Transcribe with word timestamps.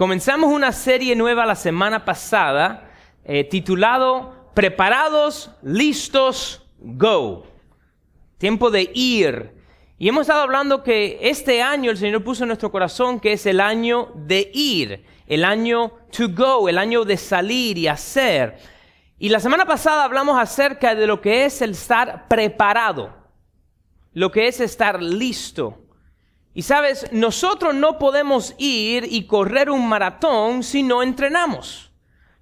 Comenzamos 0.00 0.50
una 0.50 0.72
serie 0.72 1.14
nueva 1.14 1.44
la 1.44 1.54
semana 1.54 2.06
pasada 2.06 2.90
eh, 3.22 3.44
titulado 3.44 4.50
Preparados, 4.54 5.50
listos, 5.62 6.66
go. 6.78 7.44
Tiempo 8.38 8.70
de 8.70 8.90
ir. 8.94 9.52
Y 9.98 10.08
hemos 10.08 10.22
estado 10.22 10.40
hablando 10.40 10.82
que 10.82 11.18
este 11.20 11.60
año 11.60 11.90
el 11.90 11.98
Señor 11.98 12.24
puso 12.24 12.44
en 12.44 12.48
nuestro 12.48 12.72
corazón 12.72 13.20
que 13.20 13.34
es 13.34 13.44
el 13.44 13.60
año 13.60 14.10
de 14.14 14.50
ir, 14.54 15.04
el 15.26 15.44
año 15.44 15.92
to 16.16 16.30
go, 16.30 16.70
el 16.70 16.78
año 16.78 17.04
de 17.04 17.18
salir 17.18 17.76
y 17.76 17.86
hacer. 17.86 18.56
Y 19.18 19.28
la 19.28 19.38
semana 19.38 19.66
pasada 19.66 20.04
hablamos 20.04 20.40
acerca 20.40 20.94
de 20.94 21.06
lo 21.06 21.20
que 21.20 21.44
es 21.44 21.60
el 21.60 21.72
estar 21.72 22.26
preparado, 22.26 23.12
lo 24.14 24.32
que 24.32 24.48
es 24.48 24.60
estar 24.60 25.02
listo. 25.02 25.79
Y 26.60 26.62
sabes, 26.62 27.10
nosotros 27.10 27.74
no 27.74 27.98
podemos 27.98 28.54
ir 28.58 29.06
y 29.10 29.24
correr 29.24 29.70
un 29.70 29.88
maratón 29.88 30.62
si 30.62 30.82
no 30.82 31.02
entrenamos. 31.02 31.90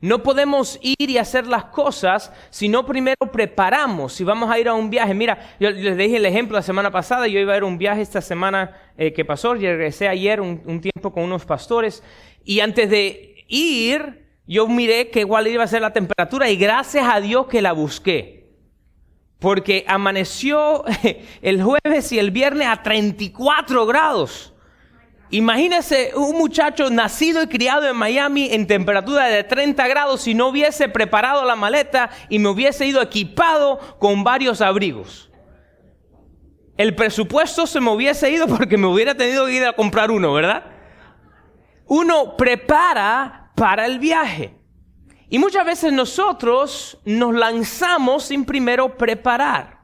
No 0.00 0.24
podemos 0.24 0.76
ir 0.82 1.08
y 1.08 1.18
hacer 1.18 1.46
las 1.46 1.66
cosas 1.66 2.32
si 2.50 2.68
no 2.68 2.84
primero 2.84 3.30
preparamos, 3.30 4.12
si 4.12 4.24
vamos 4.24 4.50
a 4.50 4.58
ir 4.58 4.66
a 4.66 4.74
un 4.74 4.90
viaje. 4.90 5.14
Mira, 5.14 5.38
yo 5.60 5.70
les 5.70 5.96
dije 5.96 6.16
el 6.16 6.26
ejemplo 6.26 6.56
la 6.56 6.62
semana 6.62 6.90
pasada, 6.90 7.28
yo 7.28 7.38
iba 7.38 7.54
a 7.54 7.58
ir 7.58 7.62
a 7.62 7.66
un 7.66 7.78
viaje 7.78 8.00
esta 8.00 8.20
semana 8.20 8.76
eh, 8.96 9.12
que 9.12 9.24
pasó, 9.24 9.54
y 9.54 9.60
regresé 9.60 10.08
ayer 10.08 10.40
un, 10.40 10.62
un 10.66 10.80
tiempo 10.80 11.12
con 11.12 11.22
unos 11.22 11.44
pastores 11.44 12.02
y 12.44 12.58
antes 12.58 12.90
de 12.90 13.44
ir, 13.46 14.26
yo 14.48 14.66
miré 14.66 15.10
que 15.10 15.20
igual 15.20 15.46
iba 15.46 15.62
a 15.62 15.68
ser 15.68 15.82
la 15.82 15.92
temperatura 15.92 16.50
y 16.50 16.56
gracias 16.56 17.06
a 17.08 17.20
Dios 17.20 17.46
que 17.46 17.62
la 17.62 17.70
busqué. 17.70 18.37
Porque 19.38 19.84
amaneció 19.86 20.84
el 21.42 21.62
jueves 21.62 22.12
y 22.12 22.18
el 22.18 22.30
viernes 22.30 22.68
a 22.68 22.82
34 22.82 23.86
grados. 23.86 24.54
Imagínese 25.30 26.12
un 26.16 26.38
muchacho 26.38 26.88
nacido 26.88 27.42
y 27.42 27.48
criado 27.48 27.86
en 27.86 27.96
Miami 27.96 28.48
en 28.50 28.66
temperatura 28.66 29.26
de 29.26 29.44
30 29.44 29.86
grados 29.86 30.22
si 30.22 30.34
no 30.34 30.48
hubiese 30.48 30.88
preparado 30.88 31.44
la 31.44 31.54
maleta 31.54 32.10
y 32.30 32.38
me 32.38 32.48
hubiese 32.48 32.86
ido 32.86 33.02
equipado 33.02 33.78
con 33.98 34.24
varios 34.24 34.62
abrigos. 34.62 35.30
El 36.78 36.94
presupuesto 36.94 37.66
se 37.66 37.80
me 37.80 37.90
hubiese 37.90 38.30
ido 38.30 38.46
porque 38.46 38.78
me 38.78 38.86
hubiera 38.86 39.14
tenido 39.14 39.44
que 39.46 39.54
ir 39.54 39.64
a 39.64 39.74
comprar 39.74 40.10
uno, 40.10 40.32
¿verdad? 40.32 40.64
Uno 41.86 42.36
prepara 42.36 43.50
para 43.54 43.84
el 43.84 43.98
viaje. 43.98 44.57
Y 45.30 45.38
muchas 45.38 45.66
veces 45.66 45.92
nosotros 45.92 46.98
nos 47.04 47.34
lanzamos 47.34 48.24
sin 48.24 48.44
primero 48.44 48.96
preparar. 48.96 49.78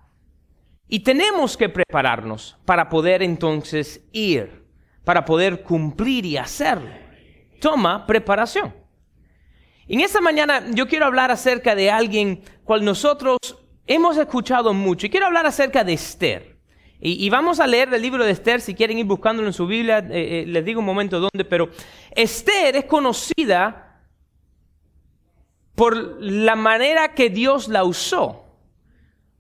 Y 0.89 1.01
tenemos 1.01 1.57
que 1.57 1.69
prepararnos 1.69 2.57
para 2.65 2.89
poder 2.89 3.23
entonces 3.23 4.03
ir, 4.13 4.65
para 5.05 5.25
poder 5.25 5.63
cumplir 5.63 6.25
y 6.25 6.37
hacerlo. 6.37 6.91
Toma 7.61 8.07
preparación. 8.07 8.75
En 9.87 10.01
esta 10.01 10.21
mañana 10.21 10.65
yo 10.71 10.89
quiero 10.89 11.05
hablar 11.05 11.31
acerca 11.31 11.75
de 11.75 11.91
alguien 11.91 12.43
cual 12.65 12.85
nosotros 12.85 13.39
hemos 13.87 14.17
escuchado 14.17 14.73
mucho. 14.73 15.07
Y 15.07 15.11
quiero 15.11 15.27
hablar 15.27 15.47
acerca 15.47 15.85
de 15.85 15.93
Esther. 15.93 16.55
Y, 17.07 17.29
vamos 17.29 17.61
a 17.61 17.67
leer 17.67 17.93
el 17.93 18.01
libro 18.01 18.25
de 18.25 18.31
Esther, 18.31 18.63
si 18.63 18.75
quieren 18.75 18.97
ir 18.97 19.05
buscándolo 19.05 19.47
en 19.47 19.53
su 19.53 19.67
Biblia, 19.67 19.99
eh, 19.99 20.41
eh, 20.41 20.45
les 20.47 20.65
digo 20.65 20.81
un 20.81 20.87
momento 20.87 21.21
dónde, 21.21 21.45
pero 21.45 21.69
Esther 22.13 22.77
es 22.77 22.85
conocida 22.87 23.94
por 25.75 26.23
la 26.23 26.57
manera 26.57 27.15
que 27.15 27.31
Dios 27.31 27.69
la 27.69 27.85
usó. 27.85 28.45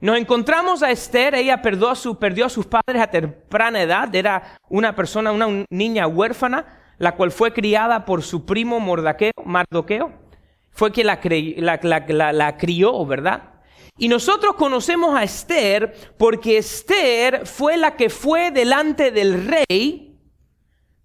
Nos 0.00 0.18
encontramos 0.18 0.82
a 0.82 0.91
Esther, 0.91 1.34
ella 1.34 1.62
perdió 1.62 1.88
a, 1.88 1.94
sus 1.94 2.66
padres 2.66 3.00
a 3.00 3.06
temprana 3.06 3.80
edad, 3.80 4.14
era 4.14 4.58
una 4.68 4.94
persona, 4.94 5.32
una 5.32 5.64
niña 5.70 6.06
huérfana, 6.06 6.80
la 6.98 7.14
cual 7.14 7.30
fue 7.30 7.52
criada 7.52 8.04
por 8.04 8.22
su 8.22 8.44
primo 8.44 8.80
Mordaqueo, 8.80 9.32
Mardoqueo, 9.44 10.12
fue 10.70 10.92
quien 10.92 11.06
la, 11.06 11.20
la, 11.82 12.32
la 12.32 12.56
crió, 12.56 13.06
¿verdad? 13.06 13.54
Y 13.96 14.08
nosotros 14.08 14.56
conocemos 14.56 15.16
a 15.16 15.22
Esther 15.22 15.94
porque 16.19 16.59
Esther 16.59 17.47
fue 17.47 17.76
la 17.76 17.97
que 17.97 18.10
fue 18.10 18.50
delante 18.50 19.12
del 19.12 19.47
rey 19.47 20.13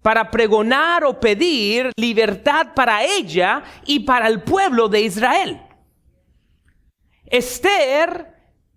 para 0.02 0.30
pregonar 0.30 1.04
o 1.04 1.20
pedir 1.20 1.92
libertad 1.96 2.68
para 2.74 3.04
ella 3.04 3.62
y 3.84 4.00
para 4.00 4.28
el 4.28 4.42
pueblo 4.42 4.88
de 4.88 5.02
Israel. 5.02 5.60
Esther, 7.26 8.34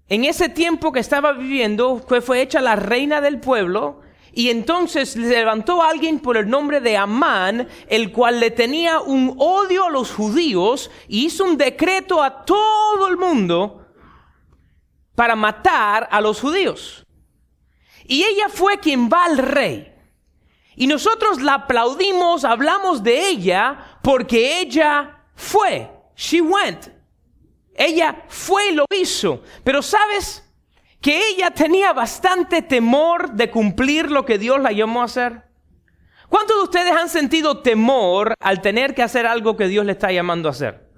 en 0.08 0.26
ese 0.26 0.50
tiempo 0.50 0.92
que 0.92 1.00
estaba 1.00 1.34
viviendo, 1.34 2.06
fue, 2.22 2.42
hecha 2.42 2.62
la 2.62 2.76
reina 2.76 3.22
del 3.22 3.40
pueblo, 3.40 4.02
y 4.36 4.50
entonces 4.50 5.16
levantó 5.16 5.82
a 5.82 5.90
alguien 5.90 6.20
por 6.20 6.38
el 6.38 6.50
nombre 6.50 6.82
de 6.82 6.98
Amán, 6.98 7.68
el 7.88 8.12
cual 8.12 8.40
le 8.40 8.52
tenía 8.52 9.00
un 9.00 9.36
odio 9.38 9.86
a 9.86 9.92
los 9.92 10.12
judíos, 10.12 10.92
y 11.08 11.26
hizo 11.26 11.46
un 11.46 11.58
decreto 11.58 12.22
a 12.22 12.44
todo 12.44 13.08
el 13.08 13.18
mundo 13.18 13.88
para 15.16 15.36
matar 15.36 16.08
a 16.12 16.20
los 16.20 16.42
judíos. 16.42 17.06
Y 18.06 18.24
ella 18.24 18.50
fue 18.50 18.80
quien 18.80 19.08
va 19.08 19.26
al 19.26 19.38
rey. 19.38 19.93
Y 20.76 20.88
nosotros 20.88 21.42
la 21.42 21.56
aplaudimos, 21.56 22.44
hablamos 22.46 23.04
de 23.04 23.28
ella 23.28 23.78
porque 24.02 24.60
ella 24.60 25.26
fue. 25.36 25.90
She 26.16 26.42
went. 26.42 26.88
Ella 27.76 28.24
fue 28.28 28.70
y 28.70 28.74
lo 28.74 28.86
hizo. 28.96 29.44
Pero 29.64 29.82
sabes 29.82 30.44
que 31.02 31.20
ella 31.30 31.52
tenía 31.52 31.94
bastante 31.94 32.62
temor 32.62 33.32
de 33.34 33.52
cumplir 33.52 34.10
lo 34.10 34.26
que 34.26 34.38
Dios 34.38 34.60
la 34.62 34.72
llamó 34.72 35.02
a 35.02 35.06
hacer. 35.06 35.44
¿Cuántos 36.30 36.58
de 36.58 36.64
ustedes 36.64 36.94
han 36.94 37.10
sentido 37.10 37.62
temor 37.62 38.34
al 38.40 38.62
tener 38.62 38.96
que 38.96 39.04
hacer 39.04 39.28
algo 39.28 39.56
que 39.56 39.68
Dios 39.68 39.86
le 39.86 39.92
está 39.92 40.12
llamando 40.12 40.50
a 40.50 40.52
hacer? 40.52 40.90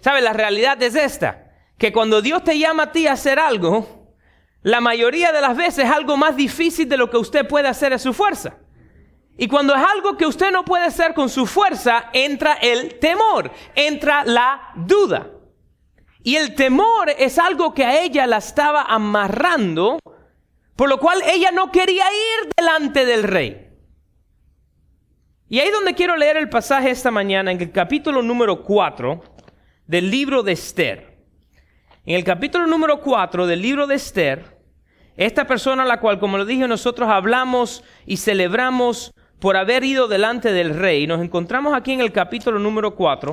¿Sabes? 0.00 0.22
La 0.22 0.32
realidad 0.32 0.82
es 0.82 0.94
esta, 0.94 1.50
que 1.76 1.92
cuando 1.92 2.22
Dios 2.22 2.44
te 2.44 2.58
llama 2.58 2.84
a 2.84 2.92
ti 2.92 3.06
a 3.06 3.12
hacer 3.12 3.38
algo, 3.38 4.14
la 4.62 4.80
mayoría 4.80 5.32
de 5.32 5.40
las 5.40 5.56
veces 5.56 5.84
es 5.84 5.90
algo 5.90 6.16
más 6.16 6.36
difícil 6.36 6.88
de 6.88 6.96
lo 6.96 7.10
que 7.10 7.16
usted 7.16 7.46
puede 7.46 7.68
hacer 7.68 7.92
a 7.92 7.98
su 7.98 8.14
fuerza. 8.14 8.58
Y 9.40 9.46
cuando 9.46 9.72
es 9.72 9.80
algo 9.80 10.16
que 10.16 10.26
usted 10.26 10.50
no 10.50 10.64
puede 10.64 10.84
hacer 10.84 11.14
con 11.14 11.28
su 11.28 11.46
fuerza, 11.46 12.10
entra 12.12 12.54
el 12.54 12.98
temor, 12.98 13.52
entra 13.76 14.24
la 14.24 14.72
duda. 14.74 15.30
Y 16.24 16.34
el 16.34 16.56
temor 16.56 17.08
es 17.16 17.38
algo 17.38 17.72
que 17.72 17.84
a 17.84 18.02
ella 18.02 18.26
la 18.26 18.38
estaba 18.38 18.82
amarrando, 18.82 20.00
por 20.74 20.88
lo 20.88 20.98
cual 20.98 21.22
ella 21.24 21.52
no 21.52 21.70
quería 21.70 22.04
ir 22.04 22.50
delante 22.56 23.06
del 23.06 23.22
rey. 23.22 23.68
Y 25.48 25.60
ahí 25.60 25.70
donde 25.70 25.94
quiero 25.94 26.16
leer 26.16 26.36
el 26.36 26.48
pasaje 26.48 26.90
esta 26.90 27.12
mañana, 27.12 27.52
en 27.52 27.60
el 27.60 27.70
capítulo 27.70 28.22
número 28.22 28.64
4 28.64 29.22
del 29.86 30.10
libro 30.10 30.42
de 30.42 30.52
Esther. 30.52 31.16
En 32.04 32.16
el 32.16 32.24
capítulo 32.24 32.66
número 32.66 33.00
4 33.00 33.46
del 33.46 33.62
libro 33.62 33.86
de 33.86 33.94
Esther, 33.94 34.58
esta 35.16 35.46
persona 35.46 35.84
a 35.84 35.86
la 35.86 36.00
cual, 36.00 36.18
como 36.18 36.38
lo 36.38 36.44
dije, 36.44 36.66
nosotros 36.66 37.08
hablamos 37.08 37.84
y 38.04 38.16
celebramos 38.16 39.12
por 39.40 39.56
haber 39.56 39.84
ido 39.84 40.08
delante 40.08 40.52
del 40.52 40.74
rey, 40.74 41.06
nos 41.06 41.22
encontramos 41.22 41.74
aquí 41.74 41.92
en 41.92 42.00
el 42.00 42.12
capítulo 42.12 42.58
número 42.58 42.94
4, 42.94 43.32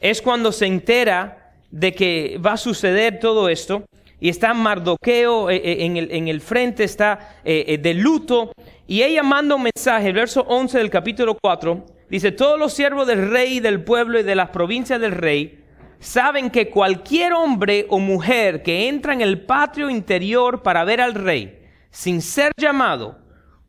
es 0.00 0.22
cuando 0.22 0.52
se 0.52 0.66
entera 0.66 1.52
de 1.70 1.92
que 1.92 2.40
va 2.44 2.52
a 2.52 2.56
suceder 2.56 3.18
todo 3.18 3.48
esto, 3.48 3.84
y 4.20 4.28
está 4.28 4.54
Mardoqueo 4.54 5.50
eh, 5.50 5.56
eh, 5.56 5.84
en 5.84 5.96
el, 5.96 6.10
en 6.10 6.28
el 6.28 6.40
frente, 6.40 6.84
está 6.84 7.36
eh, 7.44 7.78
de 7.80 7.94
luto, 7.94 8.52
y 8.86 9.02
ella 9.02 9.22
manda 9.22 9.54
un 9.54 9.64
mensaje, 9.64 10.08
el 10.08 10.14
verso 10.14 10.44
11 10.48 10.78
del 10.78 10.90
capítulo 10.90 11.36
4, 11.40 11.84
dice, 12.08 12.32
todos 12.32 12.58
los 12.58 12.72
siervos 12.72 13.06
del 13.06 13.30
rey, 13.30 13.60
del 13.60 13.84
pueblo 13.84 14.18
y 14.18 14.22
de 14.22 14.34
las 14.34 14.48
provincias 14.48 15.00
del 15.00 15.12
rey, 15.12 15.62
saben 16.00 16.48
que 16.50 16.70
cualquier 16.70 17.34
hombre 17.34 17.86
o 17.90 17.98
mujer 17.98 18.62
que 18.62 18.88
entra 18.88 19.12
en 19.12 19.20
el 19.20 19.42
patio 19.42 19.90
interior 19.90 20.62
para 20.62 20.84
ver 20.84 21.00
al 21.00 21.14
rey, 21.14 21.58
sin 21.90 22.22
ser 22.22 22.52
llamado, 22.56 23.18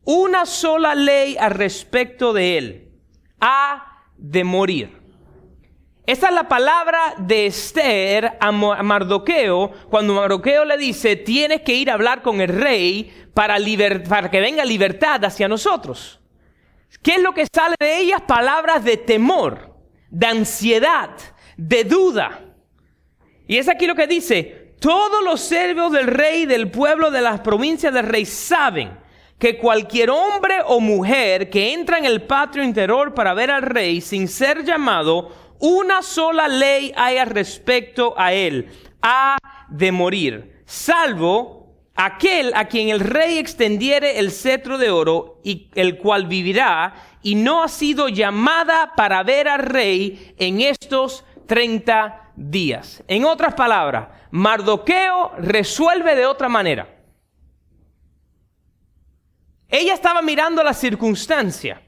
una 0.04 0.46
sola 0.46 0.96
ley 0.96 1.38
al 1.38 1.52
respecto 1.52 2.34
de 2.34 2.58
él. 2.58 2.92
Ha 3.40 4.04
de 4.18 4.44
morir. 4.44 5.00
Esta 6.06 6.30
es 6.30 6.34
la 6.34 6.48
palabra 6.48 7.13
de 7.19 7.46
Esther 7.46 8.38
a 8.40 8.51
Mardoqueo, 8.51 9.72
cuando 9.92 10.16
Mardoqueo 10.16 10.66
le 10.66 10.75
dice, 10.75 11.16
tienes 11.16 11.62
que 11.62 11.75
ir 11.75 11.92
a 11.92 11.94
hablar 11.94 12.24
con 12.24 12.42
el 12.42 12.50
rey 12.50 13.30
para, 13.36 13.57
para 14.10 14.31
que 14.31 14.40
venga 14.40 14.66
libertad 14.66 15.24
hacia 15.24 15.48
nosotros. 15.48 16.19
¿Qué 17.04 17.12
es 17.12 17.22
lo 17.22 17.34
que 17.34 17.46
sale 17.54 17.75
de 17.80 18.00
ellas? 18.00 18.22
Palabras 18.22 18.84
de 18.84 18.98
temor, 18.98 19.75
de 20.10 20.25
ansiedad, 20.25 21.12
de 21.56 21.84
duda. 21.84 22.42
Y 23.48 23.57
es 23.57 23.69
aquí 23.69 23.86
lo 23.86 23.94
que 23.94 24.07
dice, 24.07 24.74
todos 24.80 25.24
los 25.24 25.40
servos 25.42 25.92
del 25.92 26.07
rey, 26.07 26.48
del 26.48 26.72
pueblo, 26.72 27.12
de 27.12 27.22
las 27.22 27.42
provincias 27.42 27.94
del 27.94 28.07
rey 28.07 28.25
saben 28.25 28.98
que 29.39 29.57
cualquier 29.57 30.09
hombre 30.09 30.57
o 30.65 30.81
mujer 30.81 31.50
que 31.50 31.74
entra 31.74 31.97
en 31.97 32.06
el 32.06 32.24
patio 32.24 32.62
interior 32.62 33.13
para 33.13 33.33
ver 33.33 33.50
al 33.50 33.62
rey 33.62 34.01
sin 34.01 34.27
ser 34.27 34.65
llamado, 34.65 35.31
una 35.59 36.01
sola 36.01 36.47
ley 36.47 36.91
hay 36.95 37.24
respecto 37.24 38.13
a 38.18 38.33
él, 38.33 38.68
ha 39.01 39.38
de 39.69 39.91
morir, 39.91 40.62
salvo 40.65 41.59
aquel 41.95 42.53
a 42.56 42.65
quien 42.65 42.89
el 42.89 43.00
rey 43.00 43.38
extendiere 43.38 44.19
el 44.19 44.31
cetro 44.31 44.77
de 44.77 44.89
oro 44.89 45.39
y 45.44 45.69
el 45.75 45.97
cual 45.97 46.27
vivirá 46.27 46.94
y 47.21 47.36
no 47.36 47.63
ha 47.63 47.68
sido 47.68 48.09
llamada 48.09 48.94
para 48.95 49.24
ver 49.24 49.47
al 49.47 49.59
rey 49.59 50.33
en 50.38 50.62
estos 50.62 51.25
30 51.47 52.31
días. 52.36 53.03
En 53.07 53.25
otras 53.25 53.53
palabras, 53.53 54.07
Mardoqueo 54.31 55.31
resuelve 55.39 56.15
de 56.15 56.25
otra 56.25 56.47
manera. 56.47 56.99
Ella 59.69 59.94
estaba 59.94 60.21
mirando 60.21 60.63
la 60.63 60.74
circunstancia 60.74 61.81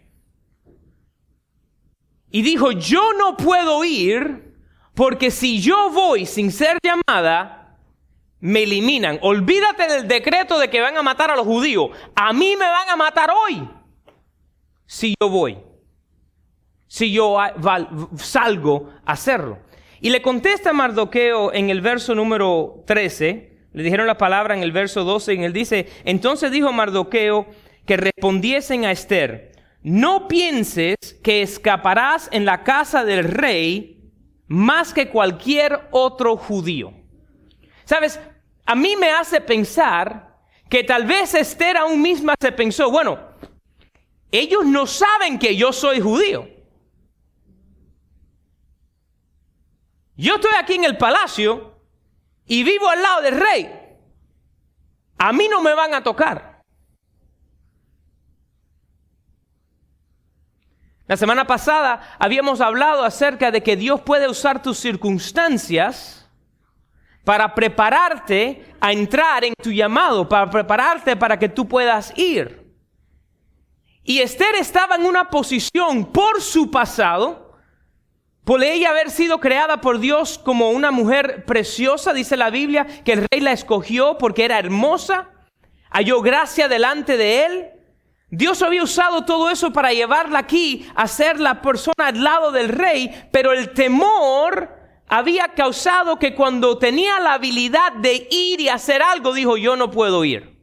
y 2.29 2.41
dijo, 2.43 2.71
yo 2.71 3.13
no 3.13 3.35
puedo 3.35 3.83
ir 3.83 4.55
porque 4.93 5.31
si 5.31 5.59
yo 5.59 5.89
voy 5.89 6.25
sin 6.25 6.51
ser 6.51 6.77
llamada, 6.83 7.77
me 8.39 8.63
eliminan. 8.63 9.19
Olvídate 9.21 9.87
del 9.87 10.07
decreto 10.07 10.59
de 10.59 10.69
que 10.69 10.81
van 10.81 10.95
a 10.97 11.01
matar 11.01 11.31
a 11.31 11.35
los 11.35 11.45
judíos. 11.45 11.89
A 12.15 12.33
mí 12.33 12.55
me 12.57 12.65
van 12.65 12.89
a 12.89 12.95
matar 12.95 13.29
hoy 13.31 13.67
si 14.85 15.15
yo 15.19 15.29
voy. 15.29 15.57
Si 16.87 17.11
yo 17.11 17.37
salgo 18.17 18.89
a 19.05 19.13
hacerlo. 19.13 19.59
Y 20.01 20.09
le 20.09 20.21
contesta 20.21 20.73
Mardoqueo 20.73 21.53
en 21.53 21.69
el 21.69 21.81
verso 21.81 22.13
número 22.15 22.83
13. 22.85 23.51
Le 23.73 23.83
dijeron 23.83 24.07
la 24.07 24.17
palabra 24.17 24.53
en 24.53 24.63
el 24.63 24.71
verso 24.71 25.03
12 25.05 25.35
y 25.35 25.43
él 25.43 25.53
dice, 25.53 25.87
entonces 26.03 26.51
dijo 26.51 26.73
Mardoqueo 26.73 27.47
que 27.85 27.97
respondiesen 27.97 28.85
a 28.85 28.91
Esther, 28.91 29.51
no 29.83 30.27
pienses 30.27 30.95
que 31.23 31.41
escaparás 31.41 32.29
en 32.31 32.45
la 32.45 32.63
casa 32.63 33.03
del 33.03 33.23
rey 33.23 34.11
más 34.47 34.93
que 34.93 35.09
cualquier 35.09 35.87
otro 35.91 36.37
judío. 36.37 36.93
Sabes, 37.85 38.19
a 38.65 38.75
mí 38.75 38.95
me 38.95 39.09
hace 39.09 39.41
pensar 39.41 40.37
que 40.69 40.83
tal 40.83 41.05
vez 41.05 41.33
Esther 41.33 41.77
aún 41.77 42.01
misma 42.01 42.35
se 42.39 42.51
pensó, 42.51 42.91
bueno, 42.91 43.19
ellos 44.31 44.65
no 44.65 44.87
saben 44.87 45.39
que 45.39 45.55
yo 45.55 45.73
soy 45.73 45.99
judío. 45.99 46.47
Yo 50.15 50.35
estoy 50.35 50.51
aquí 50.57 50.75
en 50.75 50.85
el 50.85 50.97
palacio 50.97 51.79
y 52.45 52.63
vivo 52.63 52.87
al 52.87 53.01
lado 53.01 53.21
del 53.21 53.39
rey. 53.39 53.69
A 55.17 55.33
mí 55.33 55.47
no 55.49 55.61
me 55.61 55.73
van 55.73 55.93
a 55.93 56.03
tocar. 56.03 56.50
La 61.11 61.17
semana 61.17 61.45
pasada 61.45 62.15
habíamos 62.19 62.61
hablado 62.61 63.03
acerca 63.03 63.51
de 63.51 63.61
que 63.61 63.75
Dios 63.75 63.99
puede 63.99 64.29
usar 64.29 64.61
tus 64.61 64.77
circunstancias 64.77 66.25
para 67.25 67.53
prepararte 67.53 68.73
a 68.79 68.93
entrar 68.93 69.43
en 69.43 69.53
tu 69.61 69.73
llamado, 69.73 70.29
para 70.29 70.49
prepararte 70.49 71.17
para 71.17 71.37
que 71.37 71.49
tú 71.49 71.67
puedas 71.67 72.17
ir. 72.17 72.65
Y 74.05 74.19
Esther 74.21 74.55
estaba 74.55 74.95
en 74.95 75.05
una 75.05 75.29
posición 75.29 76.05
por 76.05 76.41
su 76.41 76.71
pasado, 76.71 77.57
por 78.45 78.63
ella 78.63 78.91
haber 78.91 79.11
sido 79.11 79.41
creada 79.41 79.81
por 79.81 79.99
Dios 79.99 80.37
como 80.37 80.69
una 80.69 80.91
mujer 80.91 81.43
preciosa, 81.43 82.13
dice 82.13 82.37
la 82.37 82.49
Biblia, 82.49 82.87
que 83.03 83.11
el 83.11 83.27
rey 83.29 83.41
la 83.41 83.51
escogió 83.51 84.17
porque 84.17 84.45
era 84.45 84.59
hermosa, 84.59 85.27
halló 85.89 86.21
gracia 86.21 86.69
delante 86.69 87.17
de 87.17 87.45
él. 87.45 87.80
Dios 88.31 88.61
había 88.61 88.81
usado 88.81 89.25
todo 89.25 89.49
eso 89.49 89.73
para 89.73 89.91
llevarla 89.91 90.39
aquí 90.39 90.87
a 90.95 91.05
ser 91.07 91.39
la 91.39 91.61
persona 91.61 92.07
al 92.07 92.23
lado 92.23 92.53
del 92.53 92.69
rey, 92.69 93.27
pero 93.29 93.51
el 93.51 93.73
temor 93.73 94.73
había 95.07 95.49
causado 95.49 96.17
que 96.17 96.33
cuando 96.33 96.77
tenía 96.77 97.19
la 97.19 97.33
habilidad 97.33 97.91
de 97.99 98.29
ir 98.31 98.61
y 98.61 98.69
hacer 98.69 99.01
algo, 99.01 99.33
dijo, 99.33 99.57
yo 99.57 99.75
no 99.75 99.91
puedo 99.91 100.23
ir. 100.23 100.57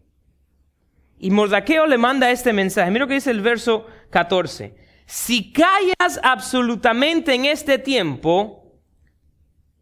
Y 1.18 1.30
Mordaqueo 1.30 1.86
le 1.86 1.98
manda 1.98 2.30
este 2.30 2.54
mensaje. 2.54 2.90
Mira 2.90 3.04
lo 3.04 3.08
que 3.08 3.14
dice 3.14 3.30
el 3.30 3.42
verso 3.42 3.86
14. 4.08 4.74
Si 5.04 5.52
callas 5.52 6.18
absolutamente 6.22 7.34
en 7.34 7.44
este 7.44 7.78
tiempo, 7.78 8.80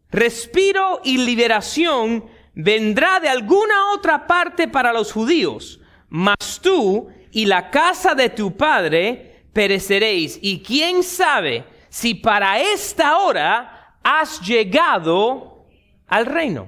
respiro 0.09 0.99
y 1.05 1.19
liberación 1.19 2.25
vendrá 2.53 3.21
de 3.21 3.29
alguna 3.29 3.93
otra 3.93 4.27
parte 4.27 4.67
para 4.67 4.91
los 4.91 5.13
judíos, 5.13 5.79
mas 6.09 6.59
tú 6.61 7.07
y 7.37 7.45
la 7.45 7.69
casa 7.69 8.15
de 8.15 8.29
tu 8.29 8.57
padre 8.57 9.45
pereceréis. 9.53 10.39
Y 10.41 10.63
quién 10.63 11.03
sabe 11.03 11.67
si 11.87 12.15
para 12.15 12.59
esta 12.59 13.19
hora 13.19 13.99
has 14.03 14.41
llegado 14.41 15.67
al 16.07 16.25
reino. 16.25 16.67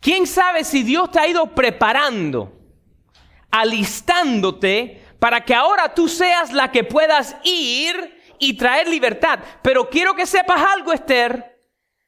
¿Quién 0.00 0.26
sabe 0.26 0.64
si 0.64 0.82
Dios 0.84 1.10
te 1.10 1.20
ha 1.20 1.28
ido 1.28 1.54
preparando, 1.54 2.50
alistándote 3.50 5.04
para 5.18 5.44
que 5.44 5.54
ahora 5.54 5.92
tú 5.92 6.08
seas 6.08 6.50
la 6.50 6.72
que 6.72 6.82
puedas 6.82 7.36
ir 7.44 8.22
y 8.38 8.56
traer 8.56 8.88
libertad? 8.88 9.40
Pero 9.62 9.90
quiero 9.90 10.14
que 10.14 10.24
sepas 10.24 10.62
algo, 10.62 10.94
Esther. 10.94 11.60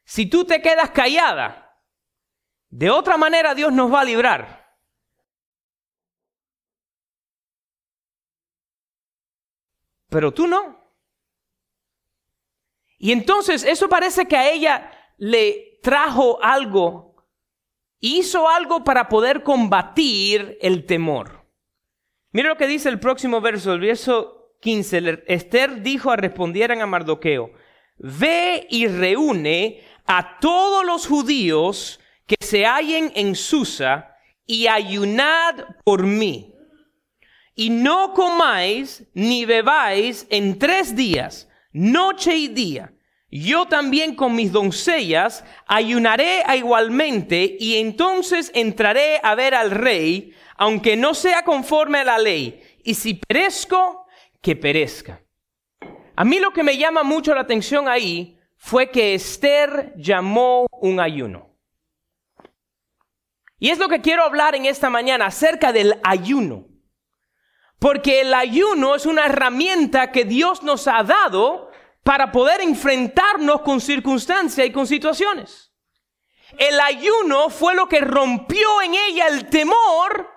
Si 0.02 0.24
tú 0.24 0.46
te 0.46 0.62
quedas 0.62 0.88
callada, 0.92 1.78
de 2.70 2.88
otra 2.88 3.18
manera 3.18 3.54
Dios 3.54 3.70
nos 3.70 3.92
va 3.92 4.00
a 4.00 4.04
librar. 4.04 4.65
Pero 10.08 10.32
tú 10.32 10.46
no. 10.46 10.76
Y 12.98 13.12
entonces 13.12 13.64
eso 13.64 13.88
parece 13.88 14.26
que 14.26 14.36
a 14.36 14.50
ella 14.50 14.90
le 15.18 15.78
trajo 15.82 16.42
algo, 16.42 17.16
hizo 18.00 18.48
algo 18.48 18.84
para 18.84 19.08
poder 19.08 19.42
combatir 19.42 20.58
el 20.60 20.86
temor. 20.86 21.46
Mira 22.32 22.48
lo 22.48 22.56
que 22.56 22.66
dice 22.66 22.88
el 22.88 23.00
próximo 23.00 23.40
verso, 23.40 23.72
el 23.72 23.80
verso 23.80 24.56
15. 24.60 25.24
Esther 25.26 25.82
dijo 25.82 26.10
a 26.10 26.16
respondieran 26.16 26.80
a 26.80 26.86
Mardoqueo, 26.86 27.50
ve 27.98 28.66
y 28.70 28.88
reúne 28.88 29.82
a 30.06 30.38
todos 30.40 30.84
los 30.84 31.06
judíos 31.06 32.00
que 32.26 32.36
se 32.40 32.66
hallen 32.66 33.12
en 33.14 33.34
Susa 33.34 34.16
y 34.46 34.66
ayunad 34.66 35.54
por 35.84 36.04
mí. 36.04 36.55
Y 37.56 37.70
no 37.70 38.14
comáis 38.14 39.02
ni 39.14 39.44
bebáis 39.44 40.26
en 40.30 40.58
tres 40.58 40.94
días 40.94 41.48
noche 41.76 42.34
y 42.34 42.48
día. 42.48 42.92
Yo 43.30 43.66
también 43.66 44.14
con 44.14 44.34
mis 44.34 44.50
doncellas 44.50 45.44
ayunaré 45.66 46.42
igualmente 46.56 47.56
y 47.58 47.76
entonces 47.76 48.50
entraré 48.54 49.20
a 49.22 49.34
ver 49.34 49.54
al 49.54 49.70
rey, 49.70 50.32
aunque 50.56 50.96
no 50.96 51.12
sea 51.12 51.44
conforme 51.44 51.98
a 51.98 52.04
la 52.04 52.18
ley. 52.18 52.62
Y 52.82 52.94
si 52.94 53.14
perezco, 53.14 54.06
que 54.40 54.56
perezca. 54.56 55.20
A 56.14 56.24
mí 56.24 56.38
lo 56.38 56.52
que 56.52 56.62
me 56.62 56.78
llama 56.78 57.02
mucho 57.02 57.34
la 57.34 57.42
atención 57.42 57.88
ahí 57.88 58.38
fue 58.56 58.90
que 58.90 59.14
Esther 59.14 59.92
llamó 59.96 60.66
un 60.80 61.00
ayuno. 61.00 61.50
Y 63.58 63.70
es 63.70 63.78
lo 63.78 63.88
que 63.88 64.00
quiero 64.00 64.22
hablar 64.22 64.54
en 64.54 64.66
esta 64.66 64.88
mañana 64.88 65.26
acerca 65.26 65.72
del 65.72 65.98
ayuno. 66.04 66.68
Porque 67.78 68.23
el 68.23 68.33
ayuno 68.35 68.95
es 68.95 69.06
una 69.06 69.26
herramienta 69.26 70.11
que 70.11 70.25
Dios 70.25 70.62
nos 70.62 70.88
ha 70.88 71.02
dado 71.02 71.71
para 72.02 72.33
poder 72.33 72.61
enfrentarnos 72.61 73.62
con 73.62 73.80
circunstancias 73.80 74.66
y 74.66 74.73
con 74.73 74.87
situaciones. 74.87 75.73
El 76.59 76.78
ayuno 76.80 77.50
fue 77.50 77.75
lo 77.75 77.88
que 77.88 78.00
rompió 78.00 78.80
en 78.83 78.95
ella 78.95 79.26
el 79.26 79.50
temor 79.50 80.30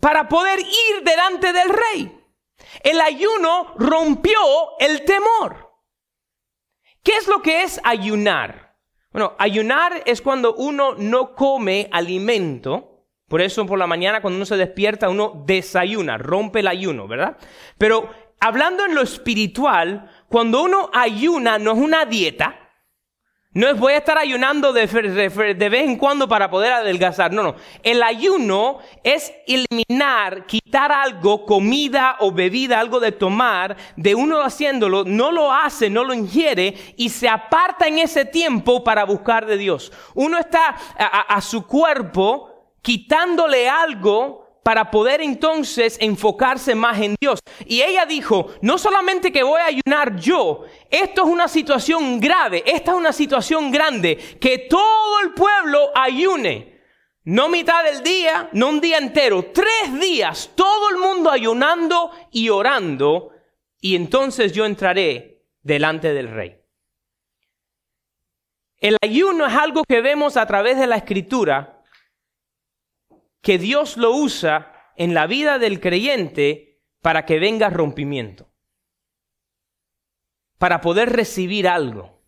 para 0.00 0.28
poder 0.28 0.60
ir 0.60 1.02
delante 1.02 1.52
del 1.52 1.68
rey. 1.68 2.24
El 2.82 3.00
ayuno 3.00 3.74
rompió 3.76 4.38
el 4.78 5.04
temor. 5.04 5.74
¿Qué 7.02 7.16
es 7.16 7.26
lo 7.26 7.42
que 7.42 7.62
es 7.62 7.80
ayunar? 7.84 8.76
Bueno, 9.10 9.34
ayunar 9.38 10.02
es 10.06 10.22
cuando 10.22 10.54
uno 10.54 10.94
no 10.94 11.34
come 11.34 11.88
alimento 11.92 12.95
por 13.28 13.40
eso 13.40 13.66
por 13.66 13.78
la 13.78 13.86
mañana 13.86 14.20
cuando 14.20 14.36
uno 14.36 14.46
se 14.46 14.56
despierta 14.56 15.08
uno 15.08 15.42
desayuna, 15.46 16.16
rompe 16.18 16.60
el 16.60 16.68
ayuno, 16.68 17.08
¿verdad? 17.08 17.36
Pero 17.76 18.08
hablando 18.40 18.84
en 18.84 18.94
lo 18.94 19.02
espiritual, 19.02 20.10
cuando 20.28 20.62
uno 20.62 20.90
ayuna 20.92 21.58
no 21.58 21.72
es 21.72 21.78
una 21.78 22.04
dieta, 22.04 22.66
no 23.56 23.68
es 23.68 23.78
voy 23.78 23.94
a 23.94 23.98
estar 23.98 24.18
ayunando 24.18 24.74
de, 24.74 24.86
de, 24.86 25.68
vez 25.70 25.88
en 25.88 25.96
cuando 25.96 26.28
para 26.28 26.50
poder 26.50 26.72
adelgazar. 26.74 27.32
No, 27.32 27.42
no. 27.42 27.54
El 27.82 28.02
ayuno 28.02 28.80
es 29.02 29.32
eliminar, 29.46 30.44
quitar 30.44 30.92
algo, 30.92 31.46
comida 31.46 32.16
o 32.20 32.30
bebida, 32.32 32.78
algo 32.78 33.00
de 33.00 33.12
tomar, 33.12 33.74
de 33.96 34.14
uno 34.14 34.42
haciéndolo, 34.42 35.04
no 35.04 35.32
lo 35.32 35.50
hace, 35.54 35.88
no 35.88 36.04
lo 36.04 36.12
ingiere 36.12 36.74
y 36.98 37.08
se 37.08 37.30
aparta 37.30 37.88
en 37.88 37.98
ese 37.98 38.26
tiempo 38.26 38.84
para 38.84 39.04
buscar 39.04 39.46
de 39.46 39.56
Dios. 39.56 39.90
Uno 40.14 40.36
está 40.38 40.76
a 40.98 41.40
su 41.40 41.66
cuerpo 41.66 42.55
quitándole 42.86 43.68
algo 43.68 44.60
para 44.62 44.92
poder 44.92 45.20
entonces 45.20 45.96
enfocarse 46.00 46.76
más 46.76 47.00
en 47.00 47.16
Dios. 47.20 47.40
Y 47.64 47.82
ella 47.82 48.06
dijo, 48.06 48.54
no 48.62 48.78
solamente 48.78 49.32
que 49.32 49.42
voy 49.42 49.60
a 49.60 49.66
ayunar 49.66 50.14
yo, 50.14 50.62
esto 50.88 51.24
es 51.24 51.28
una 51.28 51.48
situación 51.48 52.20
grave, 52.20 52.62
esta 52.64 52.92
es 52.92 52.96
una 52.96 53.12
situación 53.12 53.72
grande, 53.72 54.16
que 54.40 54.68
todo 54.70 55.18
el 55.24 55.32
pueblo 55.32 55.90
ayune. 55.96 56.80
No 57.24 57.48
mitad 57.48 57.82
del 57.82 58.04
día, 58.04 58.50
no 58.52 58.68
un 58.68 58.80
día 58.80 58.98
entero, 58.98 59.46
tres 59.52 59.98
días, 59.98 60.52
todo 60.54 60.90
el 60.90 60.98
mundo 60.98 61.28
ayunando 61.28 62.12
y 62.30 62.50
orando, 62.50 63.32
y 63.80 63.96
entonces 63.96 64.52
yo 64.52 64.64
entraré 64.64 65.42
delante 65.60 66.14
del 66.14 66.30
rey. 66.30 66.56
El 68.78 68.96
ayuno 69.02 69.44
es 69.44 69.54
algo 69.54 69.82
que 69.82 70.00
vemos 70.02 70.36
a 70.36 70.46
través 70.46 70.78
de 70.78 70.86
la 70.86 70.98
escritura, 70.98 71.75
que 73.46 73.58
Dios 73.58 73.96
lo 73.96 74.10
usa 74.10 74.90
en 74.96 75.14
la 75.14 75.28
vida 75.28 75.60
del 75.60 75.78
creyente 75.78 76.82
para 77.00 77.24
que 77.24 77.38
venga 77.38 77.70
rompimiento, 77.70 78.52
para 80.58 80.80
poder 80.80 81.12
recibir 81.12 81.68
algo. 81.68 82.24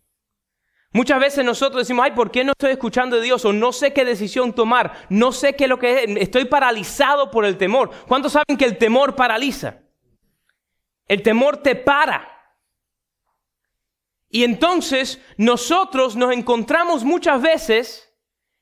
Muchas 0.93 1.19
veces 1.19 1.43
nosotros 1.43 1.81
decimos, 1.81 2.05
ay, 2.05 2.11
¿por 2.11 2.31
qué 2.31 2.45
no 2.45 2.53
estoy 2.53 2.71
escuchando 2.71 3.17
de 3.17 3.23
Dios? 3.23 3.43
O 3.43 3.51
no 3.51 3.73
sé 3.73 3.91
qué 3.91 4.05
decisión 4.05 4.53
tomar, 4.53 5.07
no 5.09 5.33
sé 5.33 5.57
qué 5.57 5.65
es 5.65 5.69
lo 5.69 5.77
que 5.77 6.05
es, 6.05 6.09
estoy 6.21 6.45
paralizado 6.45 7.29
por 7.31 7.43
el 7.43 7.57
temor. 7.57 7.91
¿Cuántos 8.07 8.31
saben 8.31 8.57
que 8.57 8.63
el 8.63 8.77
temor 8.77 9.17
paraliza? 9.17 9.81
El 11.05 11.21
temor 11.21 11.57
te 11.57 11.75
para. 11.75 12.29
Y 14.29 14.45
entonces 14.45 15.21
nosotros 15.35 16.15
nos 16.15 16.31
encontramos 16.31 17.03
muchas 17.03 17.41
veces 17.41 18.08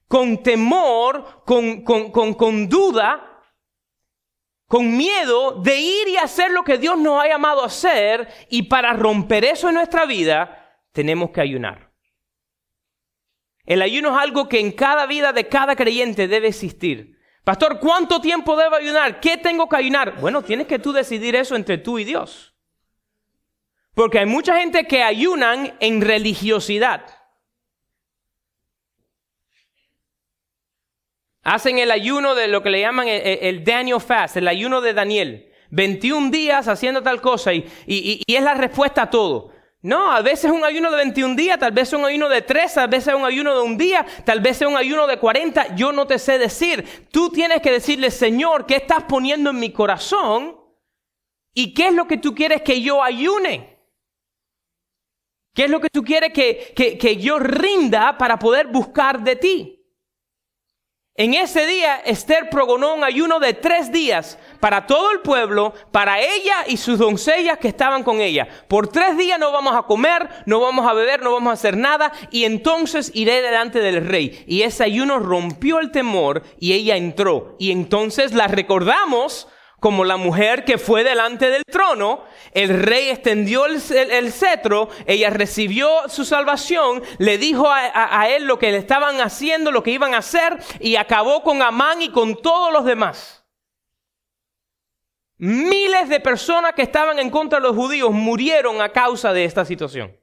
con 0.07 0.41
temor, 0.41 1.43
con, 1.45 1.83
con, 1.83 2.11
con, 2.11 2.33
con 2.33 2.69
duda, 2.69 3.43
con 4.67 4.95
miedo 4.95 5.61
de 5.61 5.77
ir 5.79 6.07
y 6.09 6.17
hacer 6.17 6.51
lo 6.51 6.63
que 6.63 6.77
Dios 6.77 6.97
nos 6.97 7.23
ha 7.23 7.27
llamado 7.27 7.63
a 7.63 7.67
hacer. 7.67 8.27
Y 8.49 8.63
para 8.63 8.93
romper 8.93 9.45
eso 9.45 9.69
en 9.69 9.75
nuestra 9.75 10.05
vida, 10.05 10.79
tenemos 10.91 11.31
que 11.31 11.41
ayunar. 11.41 11.91
El 13.65 13.81
ayuno 13.81 14.15
es 14.15 14.23
algo 14.23 14.47
que 14.47 14.59
en 14.59 14.71
cada 14.71 15.05
vida 15.05 15.33
de 15.33 15.47
cada 15.47 15.75
creyente 15.75 16.27
debe 16.27 16.47
existir. 16.47 17.17
Pastor, 17.43 17.79
¿cuánto 17.79 18.21
tiempo 18.21 18.55
debo 18.55 18.75
ayunar? 18.75 19.19
¿Qué 19.19 19.37
tengo 19.37 19.67
que 19.67 19.75
ayunar? 19.75 20.19
Bueno, 20.19 20.41
tienes 20.41 20.67
que 20.67 20.79
tú 20.79 20.93
decidir 20.93 21.35
eso 21.35 21.55
entre 21.55 21.77
tú 21.77 21.99
y 21.99 22.03
Dios. 22.03 22.55
Porque 23.93 24.19
hay 24.19 24.25
mucha 24.25 24.57
gente 24.59 24.85
que 24.85 25.01
ayunan 25.01 25.75
en 25.79 26.01
religiosidad. 26.01 27.16
Hacen 31.47 31.79
el 31.79 31.91
ayuno 31.91 32.35
de 32.35 32.49
lo 32.49 32.61
que 32.61 32.69
le 32.69 32.81
llaman 32.81 33.07
el, 33.07 33.63
Daniel 33.63 34.01
Fast, 34.01 34.35
el 34.35 34.49
ayuno 34.49 34.81
de 34.81 34.93
Daniel. 34.93 35.49
21 35.69 36.29
días 36.29 36.67
haciendo 36.67 37.01
tal 37.01 37.21
cosa 37.21 37.53
y, 37.53 37.65
y 37.85 38.35
es 38.35 38.43
la 38.43 38.53
respuesta 38.53 39.03
a 39.03 39.09
todo. 39.09 39.53
No, 39.81 40.11
a 40.11 40.21
veces 40.21 40.51
un 40.51 40.65
ayuno 40.65 40.91
de 40.91 40.97
21 40.97 41.35
días, 41.35 41.57
tal 41.57 41.71
vez 41.71 41.93
un 41.93 42.03
ayuno 42.03 42.27
de 42.27 42.41
3, 42.41 42.73
tal 42.73 42.89
vez 42.89 43.05
sea 43.05 43.15
un 43.15 43.23
ayuno 43.23 43.55
de 43.55 43.61
un 43.61 43.77
día, 43.77 44.05
tal 44.25 44.41
vez 44.41 44.59
un 44.59 44.75
ayuno 44.75 45.07
de 45.07 45.19
40, 45.19 45.73
yo 45.77 45.93
no 45.93 46.05
te 46.05 46.19
sé 46.19 46.37
decir. 46.37 47.07
Tú 47.13 47.29
tienes 47.29 47.61
que 47.61 47.71
decirle, 47.71 48.11
Señor, 48.11 48.65
¿qué 48.65 48.75
estás 48.75 49.05
poniendo 49.05 49.51
en 49.51 49.59
mi 49.59 49.71
corazón? 49.71 50.59
¿Y 51.53 51.73
qué 51.73 51.87
es 51.87 51.93
lo 51.93 52.07
que 52.07 52.17
tú 52.17 52.35
quieres 52.35 52.61
que 52.61 52.81
yo 52.81 53.01
ayune? 53.01 53.79
¿Qué 55.55 55.63
es 55.63 55.69
lo 55.69 55.79
que 55.79 55.89
tú 55.89 56.03
quieres 56.03 56.33
que, 56.33 56.73
que, 56.75 56.97
que 56.97 57.15
yo 57.15 57.39
rinda 57.39 58.17
para 58.17 58.37
poder 58.37 58.67
buscar 58.67 59.23
de 59.23 59.37
ti? 59.37 59.76
En 61.19 61.33
ese 61.33 61.65
día 61.65 61.95
Esther 62.05 62.47
progonó 62.51 62.93
un 62.93 63.03
ayuno 63.03 63.39
de 63.39 63.55
tres 63.55 63.91
días 63.91 64.37
para 64.59 64.85
todo 64.85 65.09
el 65.11 65.21
pueblo, 65.21 65.73
para 65.91 66.21
ella 66.21 66.57
y 66.67 66.77
sus 66.77 66.99
doncellas 66.99 67.57
que 67.57 67.69
estaban 67.69 68.03
con 68.03 68.21
ella. 68.21 68.47
Por 68.67 68.89
tres 68.89 69.17
días 69.17 69.39
no 69.39 69.51
vamos 69.51 69.75
a 69.75 69.81
comer, 69.81 70.29
no 70.45 70.59
vamos 70.59 70.87
a 70.87 70.93
beber, 70.93 71.23
no 71.23 71.31
vamos 71.31 71.49
a 71.49 71.53
hacer 71.53 71.75
nada 71.75 72.11
y 72.29 72.43
entonces 72.43 73.09
iré 73.15 73.41
delante 73.41 73.79
del 73.79 74.05
rey. 74.05 74.45
Y 74.45 74.61
ese 74.61 74.83
ayuno 74.83 75.17
rompió 75.17 75.79
el 75.79 75.89
temor 75.89 76.43
y 76.59 76.73
ella 76.73 76.95
entró. 76.95 77.55
Y 77.57 77.71
entonces 77.71 78.35
la 78.35 78.47
recordamos 78.47 79.47
como 79.79 80.05
la 80.05 80.17
mujer 80.17 80.65
que 80.65 80.77
fue 80.77 81.03
delante 81.03 81.49
del 81.49 81.63
trono, 81.63 82.23
el 82.51 82.69
rey 82.81 83.09
extendió 83.09 83.65
el, 83.67 83.79
cetro, 84.31 84.89
ella 85.05 85.29
recibió 85.29 86.09
su 86.09 86.25
salvación, 86.25 87.03
le 87.19 87.37
dijo 87.37 87.67
a, 87.69 88.27
él 88.29 88.45
lo 88.45 88.57
que 88.57 88.71
le 88.71 88.77
estaban 88.77 89.21
haciendo, 89.21 89.71
lo 89.71 89.83
que 89.83 89.91
iban 89.91 90.15
a 90.15 90.19
hacer, 90.19 90.57
y 90.79 90.95
acabó 90.95 91.43
con 91.43 91.61
Amán 91.61 92.01
y 92.01 92.11
con 92.11 92.41
todos 92.41 92.73
los 92.73 92.85
demás. 92.85 93.45
Miles 95.37 96.09
de 96.09 96.19
personas 96.19 96.73
que 96.73 96.81
estaban 96.81 97.19
en 97.19 97.29
contra 97.29 97.59
de 97.59 97.67
los 97.67 97.75
judíos 97.75 98.11
murieron 98.11 98.81
a 98.81 98.91
causa 98.91 99.31
de 99.33 99.45
esta 99.45 99.63
situación. 99.63 100.19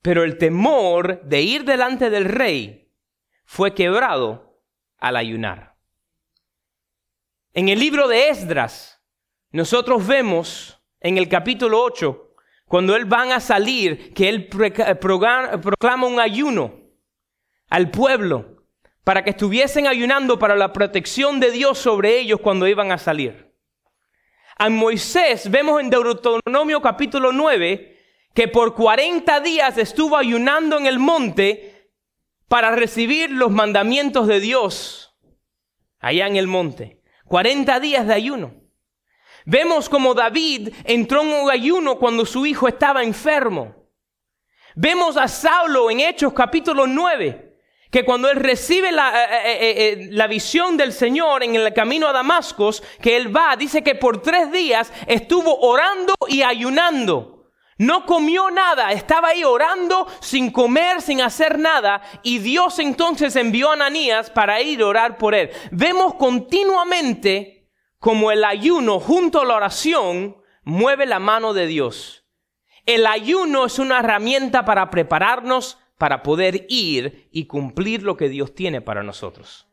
Pero 0.00 0.22
el 0.22 0.38
temor 0.38 1.22
de 1.22 1.40
ir 1.40 1.64
delante 1.64 2.10
del 2.10 2.26
rey 2.26 2.92
fue 3.44 3.74
quebrado 3.74 4.62
al 4.98 5.16
ayunar. 5.16 5.73
En 7.56 7.68
el 7.68 7.78
libro 7.78 8.08
de 8.08 8.30
Esdras, 8.30 9.00
nosotros 9.52 10.04
vemos 10.04 10.82
en 10.98 11.18
el 11.18 11.28
capítulo 11.28 11.84
8, 11.84 12.32
cuando 12.66 12.96
él 12.96 13.04
van 13.04 13.30
a 13.30 13.38
salir, 13.38 14.12
que 14.12 14.28
él 14.28 14.48
proclama 14.48 16.08
un 16.08 16.18
ayuno 16.18 16.74
al 17.70 17.92
pueblo 17.92 18.64
para 19.04 19.22
que 19.22 19.30
estuviesen 19.30 19.86
ayunando 19.86 20.36
para 20.36 20.56
la 20.56 20.72
protección 20.72 21.38
de 21.38 21.52
Dios 21.52 21.78
sobre 21.78 22.18
ellos 22.18 22.40
cuando 22.40 22.66
iban 22.66 22.90
a 22.90 22.98
salir. 22.98 23.54
A 24.58 24.68
Moisés 24.68 25.48
vemos 25.48 25.80
en 25.80 25.90
Deuteronomio 25.90 26.82
capítulo 26.82 27.30
9 27.30 28.00
que 28.34 28.48
por 28.48 28.74
40 28.74 29.38
días 29.38 29.78
estuvo 29.78 30.16
ayunando 30.16 30.76
en 30.76 30.86
el 30.86 30.98
monte 30.98 31.92
para 32.48 32.72
recibir 32.72 33.30
los 33.30 33.52
mandamientos 33.52 34.26
de 34.26 34.40
Dios 34.40 35.16
allá 36.00 36.26
en 36.26 36.34
el 36.34 36.48
monte. 36.48 37.03
40 37.26 37.80
días 37.80 38.06
de 38.06 38.14
ayuno. 38.14 38.54
Vemos 39.46 39.88
como 39.88 40.14
David 40.14 40.70
entró 40.84 41.22
en 41.22 41.28
un 41.28 41.50
ayuno 41.50 41.98
cuando 41.98 42.24
su 42.24 42.46
hijo 42.46 42.66
estaba 42.66 43.02
enfermo. 43.02 43.74
Vemos 44.74 45.16
a 45.16 45.28
Saulo 45.28 45.90
en 45.90 46.00
Hechos 46.00 46.32
capítulo 46.32 46.86
9, 46.86 47.58
que 47.90 48.04
cuando 48.04 48.28
él 48.28 48.36
recibe 48.36 48.90
la, 48.90 49.24
eh, 49.24 49.38
eh, 49.44 49.74
eh, 49.92 50.08
la, 50.10 50.26
visión 50.26 50.76
del 50.76 50.92
Señor 50.92 51.44
en 51.44 51.54
el 51.54 51.72
camino 51.72 52.08
a 52.08 52.12
Damascus, 52.12 52.82
que 53.00 53.16
él 53.16 53.34
va, 53.34 53.54
dice 53.56 53.84
que 53.84 53.94
por 53.94 54.20
tres 54.20 54.50
días 54.50 54.92
estuvo 55.06 55.56
orando 55.60 56.14
y 56.26 56.42
ayunando. 56.42 57.33
No 57.78 58.06
comió 58.06 58.50
nada, 58.50 58.92
estaba 58.92 59.28
ahí 59.28 59.42
orando 59.42 60.06
sin 60.20 60.50
comer, 60.50 61.02
sin 61.02 61.20
hacer 61.20 61.58
nada, 61.58 62.02
y 62.22 62.38
Dios 62.38 62.78
entonces 62.78 63.34
envió 63.36 63.70
a 63.70 63.74
Ananías 63.74 64.30
para 64.30 64.60
ir 64.62 64.82
a 64.82 64.86
orar 64.86 65.18
por 65.18 65.34
él. 65.34 65.50
Vemos 65.72 66.14
continuamente 66.14 67.68
como 67.98 68.30
el 68.30 68.44
ayuno 68.44 69.00
junto 69.00 69.40
a 69.40 69.44
la 69.44 69.56
oración 69.56 70.36
mueve 70.62 71.06
la 71.06 71.18
mano 71.18 71.52
de 71.52 71.66
Dios. 71.66 72.24
El 72.86 73.06
ayuno 73.06 73.64
es 73.64 73.78
una 73.78 74.00
herramienta 74.00 74.64
para 74.64 74.90
prepararnos 74.90 75.78
para 75.98 76.22
poder 76.22 76.66
ir 76.68 77.28
y 77.30 77.46
cumplir 77.46 78.02
lo 78.02 78.16
que 78.16 78.28
Dios 78.28 78.54
tiene 78.54 78.80
para 78.80 79.02
nosotros. 79.02 79.68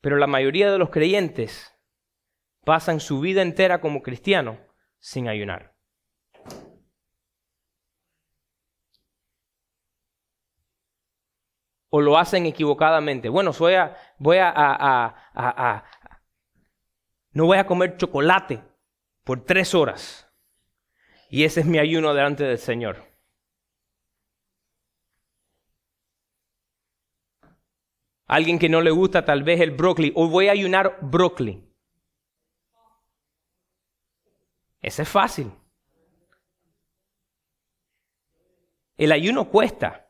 Pero 0.00 0.16
la 0.16 0.26
mayoría 0.26 0.70
de 0.70 0.78
los 0.78 0.90
creyentes 0.90 1.75
pasan 2.66 2.98
su 2.98 3.20
vida 3.20 3.42
entera 3.42 3.80
como 3.80 4.02
cristiano 4.02 4.58
sin 4.98 5.28
ayunar. 5.28 5.76
O 11.90 12.00
lo 12.00 12.18
hacen 12.18 12.44
equivocadamente. 12.44 13.28
Bueno, 13.28 13.52
voy 13.56 13.74
a, 13.74 13.96
voy 14.18 14.38
a, 14.38 14.52
a, 14.52 15.14
a, 15.32 15.84
no 17.30 17.46
voy 17.46 17.58
a 17.58 17.66
comer 17.66 17.96
chocolate 17.98 18.64
por 19.22 19.44
tres 19.44 19.72
horas. 19.72 20.28
Y 21.30 21.44
ese 21.44 21.60
es 21.60 21.66
mi 21.66 21.78
ayuno 21.78 22.14
delante 22.14 22.42
del 22.42 22.58
Señor. 22.58 22.96
Alguien 28.26 28.58
que 28.58 28.68
no 28.68 28.80
le 28.80 28.90
gusta 28.90 29.24
tal 29.24 29.44
vez 29.44 29.60
el 29.60 29.70
brócoli, 29.70 30.12
hoy 30.16 30.28
voy 30.28 30.48
a 30.48 30.52
ayunar 30.52 30.98
brócoli. 31.00 31.65
Ese 34.86 35.02
es 35.02 35.08
fácil. 35.08 35.50
El 38.96 39.10
ayuno 39.10 39.50
cuesta. 39.50 40.08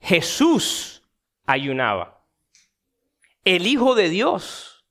Jesús 0.00 1.06
ayunaba. 1.44 2.26
El 3.44 3.66
Hijo 3.66 3.94
de 3.94 4.08
Dios. 4.08 4.88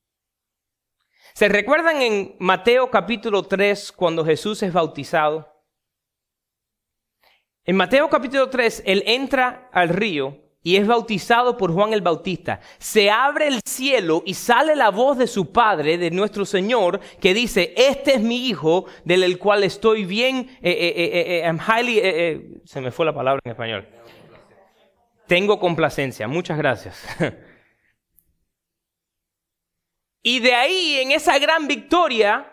¿Se 1.34 1.50
recuerdan 1.50 2.04
en 2.04 2.36
Mateo 2.38 2.92
capítulo 2.92 3.42
3 3.42 3.94
cuando 3.94 4.24
Jesús 4.24 4.62
es 4.62 4.74
bautizado? 4.74 5.60
En 7.64 7.76
Mateo 7.78 8.12
capítulo 8.12 8.48
3, 8.52 8.84
Él 8.86 9.04
entra 9.08 9.72
al 9.74 9.90
río 9.90 10.43
y 10.64 10.78
es 10.78 10.88
bautizado 10.88 11.58
por 11.58 11.74
Juan 11.74 11.94
el 11.94 12.02
Bautista, 12.02 12.62
se 12.80 13.12
abre 13.12 13.48
el 13.48 13.60
cielo 13.66 14.24
y 14.26 14.34
sale 14.34 14.76
la 14.76 14.90
voz 14.90 15.18
de 15.18 15.28
su 15.28 15.52
Padre, 15.52 15.98
de 15.98 16.10
nuestro 16.10 16.46
Señor, 16.46 17.02
que 17.20 17.34
dice, 17.34 17.74
este 17.76 18.16
es 18.16 18.22
mi 18.22 18.48
Hijo, 18.48 18.86
del 19.04 19.38
cual 19.38 19.64
estoy 19.64 20.06
bien, 20.06 20.58
eh, 20.62 20.72
eh, 20.72 21.46
eh, 21.46 21.52
highly, 21.52 22.62
se 22.66 22.80
me 22.80 22.92
fue 22.92 23.06
la 23.06 23.14
palabra 23.14 23.42
en 23.44 23.52
español. 23.52 23.88
Tengo 25.28 25.60
complacencia, 25.60 26.28
muchas 26.28 26.58
gracias. 26.58 27.06
y 30.24 30.40
de 30.40 30.54
ahí, 30.54 31.00
en 31.02 31.12
esa 31.12 31.38
gran 31.40 31.68
victoria, 31.68 32.50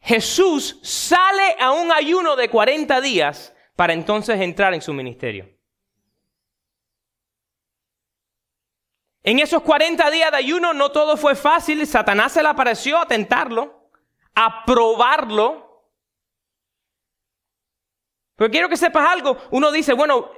Jesús 0.00 0.78
sale 0.82 1.56
a 1.58 1.72
un 1.72 1.90
ayuno 1.92 2.36
de 2.36 2.48
40 2.48 3.00
días 3.00 3.54
para 3.76 3.94
entonces 3.94 4.40
entrar 4.40 4.74
en 4.74 4.82
su 4.82 4.92
ministerio. 4.92 5.59
En 9.22 9.38
esos 9.38 9.62
40 9.62 10.10
días 10.10 10.30
de 10.30 10.36
ayuno 10.38 10.72
no 10.72 10.90
todo 10.90 11.16
fue 11.16 11.34
fácil. 11.34 11.86
Satanás 11.86 12.32
se 12.32 12.42
le 12.42 12.48
apareció 12.48 12.98
a 12.98 13.06
tentarlo, 13.06 13.90
a 14.34 14.64
probarlo. 14.64 15.70
Pero 18.36 18.50
quiero 18.50 18.68
que 18.68 18.76
sepas 18.76 19.06
algo. 19.08 19.36
Uno 19.50 19.70
dice, 19.70 19.92
bueno, 19.92 20.30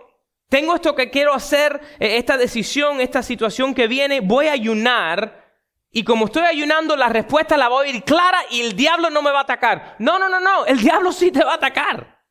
tengo 0.48 0.74
esto 0.74 0.94
que 0.96 1.10
quiero 1.10 1.32
hacer, 1.32 1.80
eh, 2.00 2.16
esta 2.16 2.36
decisión, 2.36 3.00
esta 3.00 3.22
situación 3.22 3.74
que 3.74 3.86
viene, 3.86 4.20
voy 4.20 4.48
a 4.48 4.52
ayunar. 4.52 5.40
Y 5.90 6.02
como 6.02 6.24
estoy 6.24 6.42
ayunando, 6.42 6.96
la 6.96 7.08
respuesta 7.08 7.56
la 7.56 7.68
voy 7.68 7.86
a 7.86 7.90
ir 7.90 8.02
clara 8.02 8.38
y 8.50 8.62
el 8.62 8.74
diablo 8.74 9.10
no 9.10 9.22
me 9.22 9.30
va 9.30 9.40
a 9.40 9.42
atacar. 9.42 9.94
No, 10.00 10.18
no, 10.18 10.28
no, 10.28 10.40
no, 10.40 10.66
el 10.66 10.78
diablo 10.78 11.12
sí 11.12 11.30
te 11.30 11.44
va 11.44 11.52
a 11.52 11.56
atacar. 11.56 12.24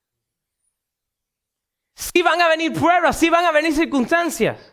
Sí 1.96 2.22
van 2.22 2.42
a 2.42 2.50
venir 2.50 2.74
pruebas, 2.74 3.18
sí 3.18 3.30
van 3.30 3.46
a 3.46 3.52
venir 3.52 3.74
circunstancias. 3.74 4.71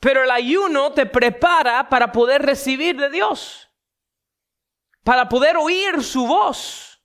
Pero 0.00 0.22
el 0.22 0.30
ayuno 0.30 0.92
te 0.92 1.06
prepara 1.06 1.88
para 1.88 2.12
poder 2.12 2.42
recibir 2.42 2.96
de 2.96 3.10
Dios, 3.10 3.68
para 5.02 5.28
poder 5.28 5.56
oír 5.56 6.02
su 6.04 6.26
voz, 6.26 7.02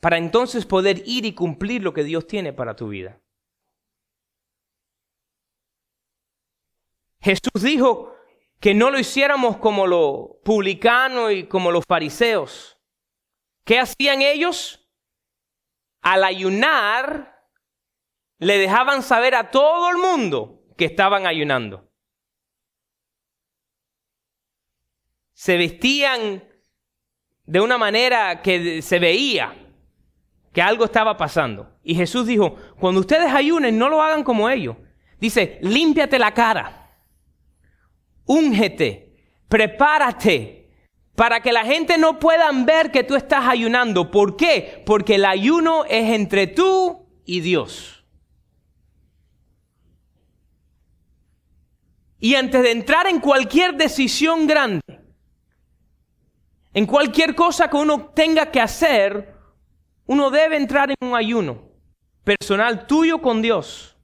para 0.00 0.18
entonces 0.18 0.66
poder 0.66 1.02
ir 1.06 1.24
y 1.24 1.34
cumplir 1.34 1.82
lo 1.82 1.92
que 1.92 2.04
Dios 2.04 2.26
tiene 2.26 2.52
para 2.52 2.76
tu 2.76 2.88
vida. 2.88 3.20
Jesús 7.20 7.62
dijo 7.62 8.14
que 8.60 8.74
no 8.74 8.90
lo 8.90 8.98
hiciéramos 8.98 9.56
como 9.56 9.86
los 9.86 10.36
publicanos 10.44 11.32
y 11.32 11.46
como 11.48 11.72
los 11.72 11.84
fariseos. 11.86 12.78
¿Qué 13.64 13.80
hacían 13.80 14.20
ellos? 14.20 14.86
Al 16.02 16.22
ayunar, 16.22 17.48
le 18.38 18.58
dejaban 18.58 19.02
saber 19.02 19.34
a 19.34 19.50
todo 19.50 19.90
el 19.90 19.96
mundo 19.96 20.63
que 20.76 20.84
estaban 20.84 21.26
ayunando. 21.26 21.90
Se 25.32 25.56
vestían 25.56 26.44
de 27.44 27.60
una 27.60 27.76
manera 27.76 28.42
que 28.42 28.82
se 28.82 28.98
veía 28.98 29.54
que 30.52 30.62
algo 30.62 30.84
estaba 30.84 31.16
pasando. 31.16 31.78
Y 31.82 31.94
Jesús 31.94 32.26
dijo, 32.26 32.56
cuando 32.78 33.00
ustedes 33.00 33.32
ayunen, 33.32 33.76
no 33.76 33.88
lo 33.88 34.00
hagan 34.00 34.22
como 34.22 34.48
ellos. 34.48 34.76
Dice, 35.20 35.58
límpiate 35.62 36.18
la 36.18 36.32
cara, 36.32 36.96
úngete, 38.24 39.16
prepárate, 39.48 40.64
para 41.14 41.40
que 41.40 41.52
la 41.52 41.64
gente 41.64 41.98
no 41.98 42.18
puedan 42.18 42.66
ver 42.66 42.90
que 42.90 43.04
tú 43.04 43.14
estás 43.14 43.46
ayunando. 43.46 44.10
¿Por 44.10 44.36
qué? 44.36 44.82
Porque 44.86 45.16
el 45.16 45.24
ayuno 45.24 45.84
es 45.84 46.12
entre 46.12 46.46
tú 46.46 47.08
y 47.24 47.40
Dios. 47.40 48.03
Y 52.24 52.36
antes 52.36 52.62
de 52.62 52.70
entrar 52.70 53.06
en 53.06 53.20
cualquier 53.20 53.74
decisión 53.74 54.46
grande, 54.46 54.80
en 56.72 56.86
cualquier 56.86 57.34
cosa 57.34 57.68
que 57.68 57.76
uno 57.76 58.06
tenga 58.14 58.50
que 58.50 58.62
hacer, 58.62 59.36
uno 60.06 60.30
debe 60.30 60.56
entrar 60.56 60.88
en 60.88 61.06
un 61.06 61.14
ayuno 61.14 61.68
personal 62.24 62.86
tuyo 62.86 63.20
con 63.20 63.42
Dios. 63.42 63.94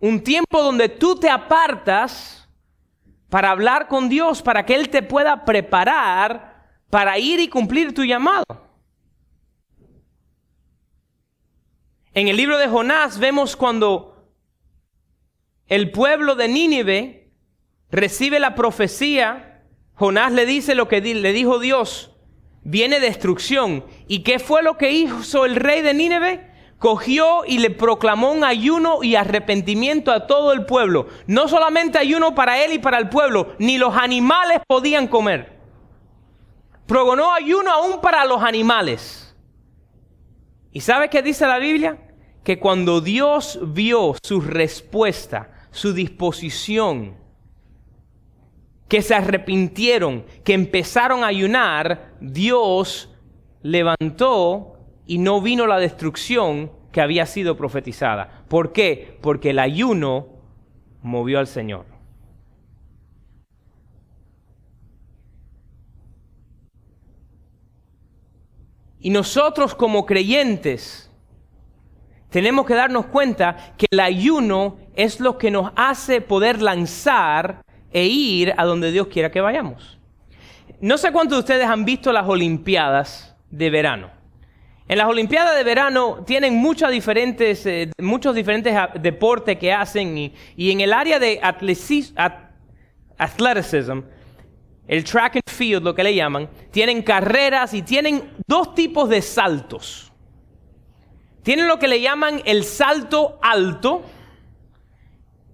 Un 0.00 0.24
tiempo 0.24 0.62
donde 0.62 0.88
tú 0.88 1.16
te 1.16 1.28
apartas 1.28 2.48
para 3.28 3.50
hablar 3.50 3.86
con 3.86 4.08
Dios, 4.08 4.40
para 4.40 4.64
que 4.64 4.74
Él 4.74 4.88
te 4.88 5.02
pueda 5.02 5.44
preparar 5.44 6.70
para 6.88 7.18
ir 7.18 7.38
y 7.38 7.48
cumplir 7.48 7.92
tu 7.92 8.02
llamado. 8.02 8.46
En 12.14 12.28
el 12.28 12.36
libro 12.38 12.56
de 12.56 12.66
Jonás 12.66 13.18
vemos 13.18 13.54
cuando 13.56 14.32
el 15.66 15.90
pueblo 15.90 16.34
de 16.34 16.48
Nínive 16.48 17.24
recibe 17.90 18.40
la 18.40 18.54
profecía, 18.54 19.62
Jonás 19.94 20.32
le 20.32 20.46
dice 20.46 20.74
lo 20.74 20.88
que 20.88 21.00
le 21.00 21.32
dijo 21.32 21.58
Dios, 21.58 22.12
viene 22.62 23.00
destrucción. 23.00 23.84
¿Y 24.08 24.20
qué 24.20 24.38
fue 24.38 24.62
lo 24.62 24.76
que 24.76 24.92
hizo 24.92 25.44
el 25.44 25.56
rey 25.56 25.82
de 25.82 25.94
Nínive? 25.94 26.50
Cogió 26.78 27.44
y 27.46 27.58
le 27.58 27.70
proclamó 27.70 28.32
un 28.32 28.44
ayuno 28.44 29.02
y 29.02 29.14
arrepentimiento 29.14 30.12
a 30.12 30.26
todo 30.26 30.52
el 30.52 30.66
pueblo. 30.66 31.06
No 31.26 31.48
solamente 31.48 31.96
ayuno 31.96 32.34
para 32.34 32.62
él 32.62 32.74
y 32.74 32.78
para 32.78 32.98
el 32.98 33.08
pueblo, 33.08 33.54
ni 33.58 33.78
los 33.78 33.96
animales 33.96 34.60
podían 34.66 35.08
comer. 35.08 35.56
Progonó 36.86 37.32
ayuno 37.32 37.70
aún 37.70 38.00
para 38.00 38.24
los 38.26 38.42
animales. 38.42 39.34
¿Y 40.70 40.80
sabe 40.82 41.08
qué 41.08 41.22
dice 41.22 41.46
la 41.46 41.58
Biblia? 41.58 41.98
Que 42.44 42.58
cuando 42.58 43.00
Dios 43.00 43.58
vio 43.62 44.14
su 44.22 44.42
respuesta, 44.42 45.50
su 45.70 45.94
disposición, 45.94 47.16
que 48.88 49.02
se 49.02 49.14
arrepintieron, 49.14 50.24
que 50.44 50.54
empezaron 50.54 51.24
a 51.24 51.28
ayunar, 51.28 52.12
Dios 52.20 53.12
levantó 53.62 54.78
y 55.06 55.18
no 55.18 55.40
vino 55.40 55.66
la 55.66 55.78
destrucción 55.78 56.70
que 56.92 57.00
había 57.00 57.26
sido 57.26 57.56
profetizada. 57.56 58.44
¿Por 58.48 58.72
qué? 58.72 59.18
Porque 59.20 59.50
el 59.50 59.58
ayuno 59.58 60.28
movió 61.02 61.38
al 61.38 61.46
Señor. 61.46 61.86
Y 69.00 69.10
nosotros 69.10 69.74
como 69.74 70.06
creyentes 70.06 71.12
tenemos 72.30 72.66
que 72.66 72.74
darnos 72.74 73.06
cuenta 73.06 73.74
que 73.76 73.86
el 73.90 74.00
ayuno 74.00 74.78
es 74.94 75.20
lo 75.20 75.38
que 75.38 75.50
nos 75.50 75.72
hace 75.76 76.20
poder 76.20 76.60
lanzar 76.60 77.62
e 77.92 78.04
ir 78.06 78.54
a 78.56 78.64
donde 78.64 78.92
Dios 78.92 79.06
quiera 79.08 79.30
que 79.30 79.40
vayamos. 79.40 79.98
No 80.80 80.98
sé 80.98 81.12
cuántos 81.12 81.38
de 81.38 81.40
ustedes 81.40 81.66
han 81.66 81.84
visto 81.84 82.12
las 82.12 82.28
Olimpiadas 82.28 83.34
de 83.50 83.70
verano. 83.70 84.10
En 84.88 84.98
las 84.98 85.08
Olimpiadas 85.08 85.56
de 85.56 85.64
verano 85.64 86.22
tienen 86.24 86.54
muchas 86.54 86.90
diferentes, 86.90 87.66
eh, 87.66 87.90
muchos 87.98 88.34
diferentes 88.34 88.74
deportes 89.00 89.58
que 89.58 89.72
hacen 89.72 90.16
y, 90.16 90.32
en 90.56 90.80
el 90.80 90.92
área 90.92 91.18
de 91.18 91.40
athleticism, 91.42 92.12
el 94.86 95.02
track 95.02 95.36
and 95.36 95.50
field, 95.50 95.82
lo 95.82 95.94
que 95.94 96.04
le 96.04 96.14
llaman, 96.14 96.48
tienen 96.70 97.02
carreras 97.02 97.74
y 97.74 97.82
tienen 97.82 98.30
dos 98.46 98.74
tipos 98.74 99.08
de 99.08 99.22
saltos. 99.22 100.12
Tienen 101.42 101.66
lo 101.66 101.78
que 101.78 101.88
le 101.88 102.00
llaman 102.00 102.42
el 102.44 102.62
salto 102.62 103.38
alto, 103.42 104.04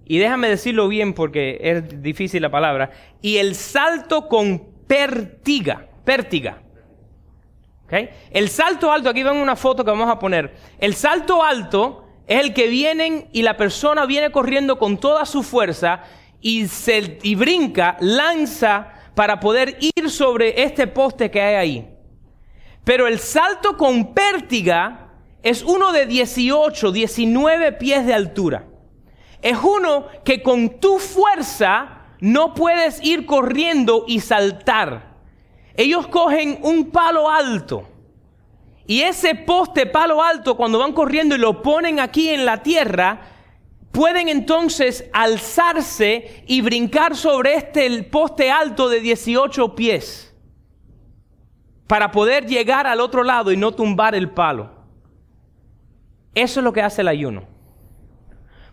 y 0.04 0.18
déjame 0.18 0.48
decirlo 0.48 0.88
bien 0.88 1.14
porque 1.14 1.58
es 1.60 2.02
difícil 2.02 2.42
la 2.42 2.50
palabra, 2.50 2.90
y 3.20 3.36
el 3.36 3.54
salto 3.54 4.28
con 4.28 4.62
pértiga, 4.86 5.86
pértiga. 6.04 6.62
El 8.30 8.48
salto 8.48 8.90
alto, 8.90 9.10
aquí 9.10 9.22
ven 9.22 9.36
una 9.36 9.54
foto 9.54 9.84
que 9.84 9.90
vamos 9.90 10.08
a 10.08 10.18
poner. 10.18 10.54
El 10.78 10.94
salto 10.94 11.42
alto 11.42 12.06
es 12.26 12.40
el 12.40 12.54
que 12.54 12.68
vienen 12.68 13.28
y 13.32 13.42
la 13.42 13.58
persona 13.58 14.06
viene 14.06 14.32
corriendo 14.32 14.78
con 14.78 14.96
toda 14.96 15.26
su 15.26 15.42
fuerza 15.42 16.02
y, 16.40 16.68
se, 16.68 17.18
y 17.22 17.34
brinca, 17.34 17.98
lanza 18.00 18.94
para 19.14 19.38
poder 19.40 19.76
ir 19.78 20.08
sobre 20.08 20.62
este 20.62 20.86
poste 20.86 21.30
que 21.30 21.42
hay 21.42 21.54
ahí. 21.54 21.88
Pero 22.82 23.06
el 23.06 23.18
salto 23.18 23.76
con 23.76 24.14
pértiga 24.14 25.10
es 25.42 25.62
uno 25.62 25.92
de 25.92 26.06
18, 26.06 26.92
19 26.92 27.72
pies 27.72 28.06
de 28.06 28.14
altura 28.14 28.71
es 29.42 29.58
uno 29.62 30.06
que 30.24 30.42
con 30.42 30.80
tu 30.80 30.98
fuerza 30.98 31.98
no 32.20 32.54
puedes 32.54 33.02
ir 33.04 33.26
corriendo 33.26 34.04
y 34.06 34.20
saltar. 34.20 35.16
Ellos 35.74 36.06
cogen 36.06 36.60
un 36.62 36.90
palo 36.90 37.28
alto 37.28 37.88
y 38.86 39.02
ese 39.02 39.34
poste 39.34 39.86
palo 39.86 40.22
alto 40.22 40.56
cuando 40.56 40.78
van 40.78 40.92
corriendo 40.92 41.34
y 41.34 41.38
lo 41.38 41.62
ponen 41.62 42.00
aquí 42.00 42.28
en 42.28 42.44
la 42.44 42.62
tierra, 42.62 43.20
pueden 43.90 44.28
entonces 44.28 45.08
alzarse 45.12 46.44
y 46.46 46.60
brincar 46.60 47.16
sobre 47.16 47.54
este 47.54 48.02
poste 48.04 48.50
alto 48.50 48.88
de 48.88 49.00
18 49.00 49.74
pies 49.74 50.34
para 51.86 52.10
poder 52.10 52.46
llegar 52.46 52.86
al 52.86 53.00
otro 53.00 53.22
lado 53.22 53.52
y 53.52 53.56
no 53.56 53.72
tumbar 53.72 54.14
el 54.14 54.30
palo. 54.30 54.70
Eso 56.34 56.60
es 56.60 56.64
lo 56.64 56.72
que 56.72 56.82
hace 56.82 57.02
el 57.02 57.08
ayuno. 57.08 57.51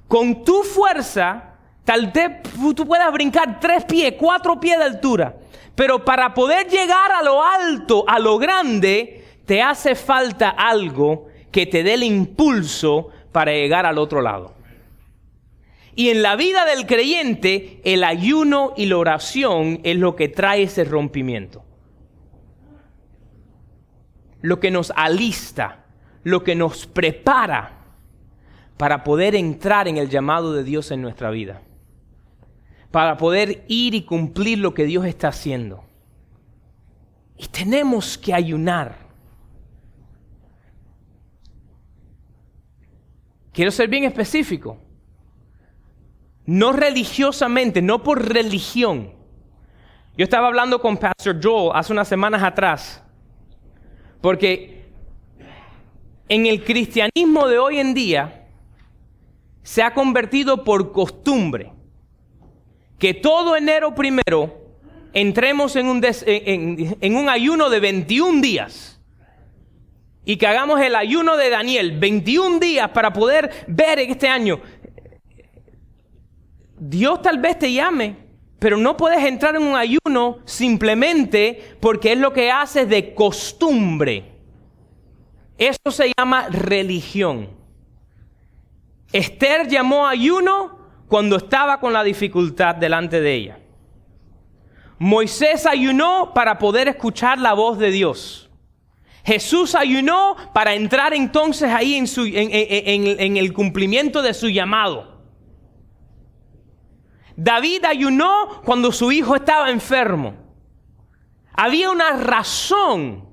Con 0.09 0.43
tu 0.43 0.63
fuerza, 0.63 1.53
tal 1.85 2.07
vez 2.07 2.41
tú 2.75 2.85
puedas 2.85 3.13
brincar 3.13 3.59
tres 3.59 3.85
pies, 3.85 4.15
cuatro 4.17 4.59
pies 4.59 4.79
de 4.79 4.85
altura. 4.85 5.37
Pero 5.75 6.03
para 6.03 6.33
poder 6.33 6.67
llegar 6.67 7.11
a 7.11 7.21
lo 7.21 7.41
alto, 7.41 8.03
a 8.07 8.17
lo 8.17 8.39
grande, 8.39 9.23
te 9.45 9.61
hace 9.61 9.93
falta 9.93 10.49
algo 10.49 11.27
que 11.51 11.67
te 11.67 11.83
dé 11.83 11.93
el 11.93 12.03
impulso 12.03 13.09
para 13.31 13.51
llegar 13.51 13.85
al 13.85 13.99
otro 13.99 14.21
lado. 14.21 14.55
Y 15.95 16.09
en 16.09 16.23
la 16.23 16.35
vida 16.35 16.65
del 16.65 16.87
creyente, 16.87 17.79
el 17.83 18.03
ayuno 18.03 18.73
y 18.75 18.87
la 18.87 18.97
oración 18.97 19.79
es 19.83 19.95
lo 19.95 20.15
que 20.15 20.27
trae 20.27 20.63
ese 20.63 20.85
rompimiento. 20.85 21.63
Lo 24.41 24.59
que 24.59 24.71
nos 24.71 24.91
alista, 24.95 25.85
lo 26.23 26.43
que 26.43 26.55
nos 26.55 26.87
prepara 26.87 27.78
para 28.79 29.03
poder 29.03 29.35
entrar 29.35 29.89
en 29.89 29.97
el 29.97 30.09
llamado 30.09 30.53
de 30.53 30.63
Dios 30.63 30.89
en 30.91 31.01
nuestra 31.01 31.29
vida. 31.31 31.61
Para 32.91 33.17
poder 33.17 33.65
ir 33.67 33.93
y 33.93 34.03
cumplir 34.03 34.59
lo 34.59 34.73
que 34.73 34.85
Dios 34.85 35.03
está 35.03 35.27
haciendo. 35.27 35.83
Y 37.35 37.47
tenemos 37.47 38.17
que 38.17 38.33
ayunar. 38.33 38.95
Quiero 43.51 43.69
ser 43.69 43.89
bien 43.89 44.05
específico. 44.05 44.77
No 46.45 46.71
religiosamente, 46.71 47.81
no 47.81 48.01
por 48.01 48.29
religión. 48.33 49.11
Yo 50.15 50.23
estaba 50.23 50.47
hablando 50.47 50.79
con 50.79 50.95
Pastor 50.95 51.37
Joel 51.43 51.71
hace 51.75 51.91
unas 51.91 52.07
semanas 52.07 52.41
atrás. 52.41 53.03
Porque 54.21 54.85
en 56.29 56.45
el 56.45 56.63
cristianismo 56.63 57.45
de 57.49 57.59
hoy 57.59 57.79
en 57.79 57.93
día 57.93 58.38
se 59.69 59.83
ha 59.83 59.93
convertido 59.93 60.63
por 60.63 60.91
costumbre 60.91 61.71
que 62.97 63.13
todo 63.13 63.55
enero 63.55 63.93
primero 63.93 64.51
entremos 65.13 65.75
en 65.75 65.85
un, 65.85 66.01
en, 66.03 67.15
un 67.15 67.29
ayuno 67.29 67.69
de 67.69 67.79
21 67.79 68.41
días 68.41 68.99
y 70.25 70.37
que 70.37 70.47
hagamos 70.47 70.81
el 70.81 70.95
ayuno 70.95 71.37
de 71.37 71.51
Daniel, 71.51 71.99
21 71.99 72.57
días 72.57 72.89
para 72.89 73.13
poder 73.13 73.51
ver 73.67 73.99
en 73.99 74.09
este 74.09 74.27
año. 74.27 74.59
Dios 76.79 77.21
tal 77.21 77.37
vez 77.37 77.59
te 77.59 77.71
llame, 77.71 78.15
pero 78.57 78.75
no 78.75 78.97
puedes 78.97 79.23
entrar 79.23 79.55
en 79.55 79.61
un 79.61 79.75
ayuno 79.75 80.39
simplemente 80.45 81.75
porque 81.79 82.13
es 82.13 82.17
lo 82.17 82.33
que 82.33 82.49
haces 82.49 82.89
de 82.89 83.13
costumbre. 83.13 84.31
Eso 85.59 85.91
se 85.91 86.11
llama 86.17 86.47
religión. 86.49 87.58
Esther 89.11 89.67
llamó 89.67 90.07
ayuno 90.07 90.79
cuando 91.07 91.37
estaba 91.37 91.79
con 91.79 91.93
la 91.93 92.03
dificultad 92.03 92.75
delante 92.75 93.19
de 93.19 93.33
ella. 93.33 93.59
Moisés 94.99 95.65
ayunó 95.65 96.33
para 96.33 96.59
poder 96.59 96.87
escuchar 96.87 97.39
la 97.39 97.53
voz 97.53 97.79
de 97.79 97.89
Dios. 97.89 98.49
Jesús 99.23 99.75
ayunó 99.75 100.35
para 100.53 100.73
entrar 100.73 101.13
entonces 101.13 101.71
ahí 101.71 101.95
en, 101.95 103.37
el 103.37 103.53
cumplimiento 103.53 104.21
de 104.21 104.33
su 104.33 104.49
llamado. 104.49 105.19
David 107.35 107.85
ayunó 107.85 108.61
cuando 108.65 108.91
su 108.91 109.11
hijo 109.11 109.35
estaba 109.35 109.69
enfermo. 109.69 110.33
Había 111.53 111.89
una 111.89 112.11
razón 112.11 113.28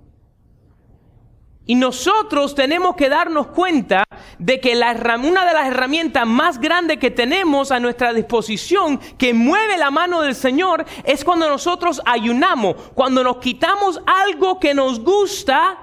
y 1.67 1.75
nosotros 1.75 2.55
tenemos 2.55 2.95
que 2.95 3.09
darnos 3.09 3.49
cuenta 3.49 4.05
de 4.39 4.61
que 4.61 4.75
la, 4.77 4.93
una 5.23 5.45
de 5.45 5.53
las 5.53 5.67
herramientas 5.67 6.27
más 6.27 6.61
grandes 6.61 6.99
que 6.99 7.11
tenemos 7.11 7.73
a 7.73 7.81
nuestra 7.81 8.13
disposición, 8.13 8.99
que 9.19 9.35
mueve 9.35 9.77
la 9.77 9.91
mano 9.91 10.23
del 10.23 10.37
Señor, 10.37 10.85
es 11.05 11.25
cuando 11.25 11.49
nosotros 11.49 12.01
ayunamos, 12.05 12.77
cuando 12.95 13.25
nos 13.25 13.39
quitamos 13.39 14.01
algo 14.07 14.61
que 14.61 14.75
nos 14.75 15.01
gusta 15.01 15.79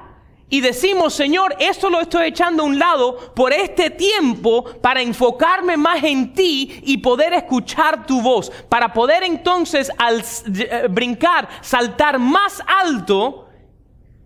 y 0.49 0.61
decimos, 0.61 1.15
Señor, 1.15 1.55
esto 1.59 1.89
lo 1.89 1.99
estoy 1.99 2.27
echando 2.27 2.63
a 2.63 2.67
un 2.67 2.77
lado 2.77 3.33
por 3.33 3.51
este 3.51 3.89
tiempo 3.89 4.63
para 4.81 5.01
enfocarme 5.01 5.75
más 5.77 6.03
en 6.03 6.33
ti 6.33 6.79
y 6.83 6.97
poder 6.99 7.33
escuchar 7.33 8.05
tu 8.05 8.21
voz, 8.21 8.51
para 8.69 8.93
poder 8.93 9.23
entonces 9.23 9.91
al 9.97 10.23
brincar, 10.91 11.49
saltar 11.61 12.19
más 12.19 12.61
alto 12.67 13.42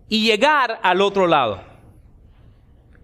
y 0.09 0.23
llegar 0.25 0.79
al 0.83 1.01
otro 1.01 1.27
lado. 1.27 1.61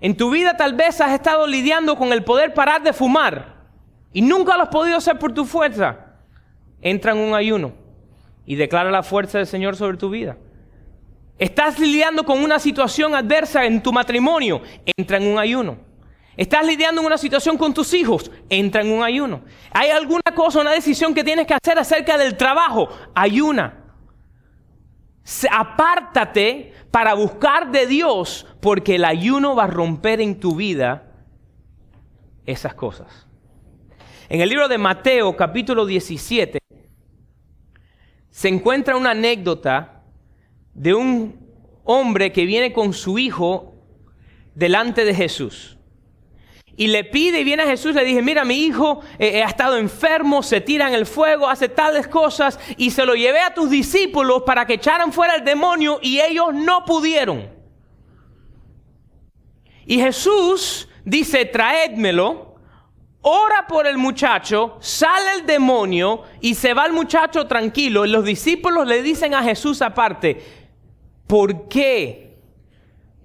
En 0.02 0.18
tu 0.18 0.30
vida 0.32 0.58
tal 0.58 0.74
vez 0.74 1.00
has 1.02 1.14
estado 1.14 1.48
lidiando 1.48 1.96
con 1.96 2.12
el 2.12 2.24
poder 2.24 2.54
parar 2.54 2.84
de 2.84 2.94
fumar 2.94 3.56
y 4.12 4.22
nunca 4.22 4.58
lo 4.58 4.64
has 4.64 4.70
podido 4.70 4.98
hacer 4.98 5.18
por 5.18 5.34
tu 5.34 5.46
fuerza. 5.46 5.98
Entra 6.82 7.14
en 7.14 7.20
un 7.20 7.34
ayuno 7.34 7.74
y 8.46 8.56
declara 8.56 8.92
la 8.92 9.04
fuerza 9.04 9.38
del 9.38 9.48
Señor 9.48 9.76
sobre 9.76 9.98
tu 9.98 10.10
vida. 10.10 10.38
Estás 11.40 11.80
lidiando 11.80 12.24
con 12.26 12.44
una 12.44 12.60
situación 12.60 13.16
adversa 13.16 13.66
en 13.66 13.82
tu 13.82 13.92
matrimonio, 13.92 14.62
entra 14.98 15.18
en 15.18 15.28
un 15.28 15.40
ayuno. 15.40 15.78
Estás 16.36 16.66
lidiando 16.66 17.02
en 17.02 17.08
una 17.08 17.18
situación 17.18 17.58
con 17.58 17.74
tus 17.74 17.94
hijos, 17.94 18.32
entra 18.50 18.82
en 18.82 18.92
un 18.92 19.04
ayuno. 19.04 19.42
Hay 19.72 19.90
alguna 19.92 20.34
cosa, 20.36 20.62
una 20.62 20.72
decisión 20.72 21.14
que 21.14 21.24
tienes 21.24 21.46
que 21.46 21.54
hacer 21.54 21.78
acerca 21.78 22.18
del 22.18 22.38
trabajo, 22.38 22.90
ayuna. 23.16 23.83
Apártate 25.52 26.74
para 26.92 27.14
buscar 27.14 27.72
de 27.72 27.88
Dios, 27.88 28.46
porque 28.60 28.96
el 28.96 29.06
ayuno 29.06 29.56
va 29.56 29.66
a 29.66 29.68
romper 29.68 30.22
en 30.22 30.40
tu 30.40 30.56
vida 30.56 31.12
esas 32.46 32.74
cosas. 32.74 33.28
En 34.30 34.42
el 34.42 34.50
libro 34.50 34.68
de 34.68 34.78
Mateo 34.78 35.36
capítulo 35.36 35.86
17 35.86 36.60
se 38.30 38.50
encuentra 38.50 38.98
una 38.98 39.12
anécdota 39.12 40.04
de 40.74 40.94
un 40.94 41.44
hombre 41.84 42.32
que 42.32 42.46
viene 42.46 42.74
con 42.74 42.94
su 42.94 43.20
hijo 43.20 43.76
delante 44.56 45.06
de 45.06 45.14
Jesús. 45.14 45.78
Y 46.76 46.88
le 46.88 47.04
pide 47.04 47.42
y 47.42 47.44
viene 47.44 47.64
a 47.64 47.68
Jesús, 47.68 47.94
le 47.94 48.04
dije, 48.04 48.22
mira, 48.22 48.44
mi 48.44 48.56
hijo 48.56 49.02
eh, 49.20 49.38
eh, 49.38 49.44
ha 49.44 49.48
estado 49.48 49.78
enfermo, 49.78 50.42
se 50.42 50.60
tira 50.60 50.88
en 50.88 50.96
el 50.96 51.06
fuego, 51.06 51.48
hace 51.48 51.70
tales 51.70 52.08
cosas, 52.08 52.60
y 52.78 52.90
se 52.90 53.06
lo 53.06 53.14
llevé 53.14 53.42
a 53.42 53.54
tus 53.54 53.70
discípulos 53.70 54.42
para 54.44 54.66
que 54.66 54.74
echaran 54.74 55.14
fuera 55.14 55.36
el 55.36 55.44
demonio 55.44 56.00
y 56.02 56.20
ellos 56.20 56.54
no 56.54 56.84
pudieron. 56.84 57.48
Y 59.86 60.00
Jesús 60.00 60.90
dice, 61.06 61.46
traédmelo, 61.46 62.56
ora 63.22 63.68
por 63.68 63.86
el 63.86 64.00
muchacho, 64.00 64.78
sale 64.80 65.34
el 65.40 65.46
demonio 65.46 66.24
y 66.42 66.56
se 66.56 66.74
va 66.74 66.88
el 66.88 66.94
muchacho 66.94 67.46
tranquilo. 67.46 68.04
Y 68.04 68.10
los 68.10 68.26
discípulos 68.26 68.88
le 68.88 69.04
dicen 69.04 69.36
a 69.36 69.44
Jesús 69.44 69.82
aparte, 69.84 70.42
¿por 71.28 71.68
qué? 71.68 72.40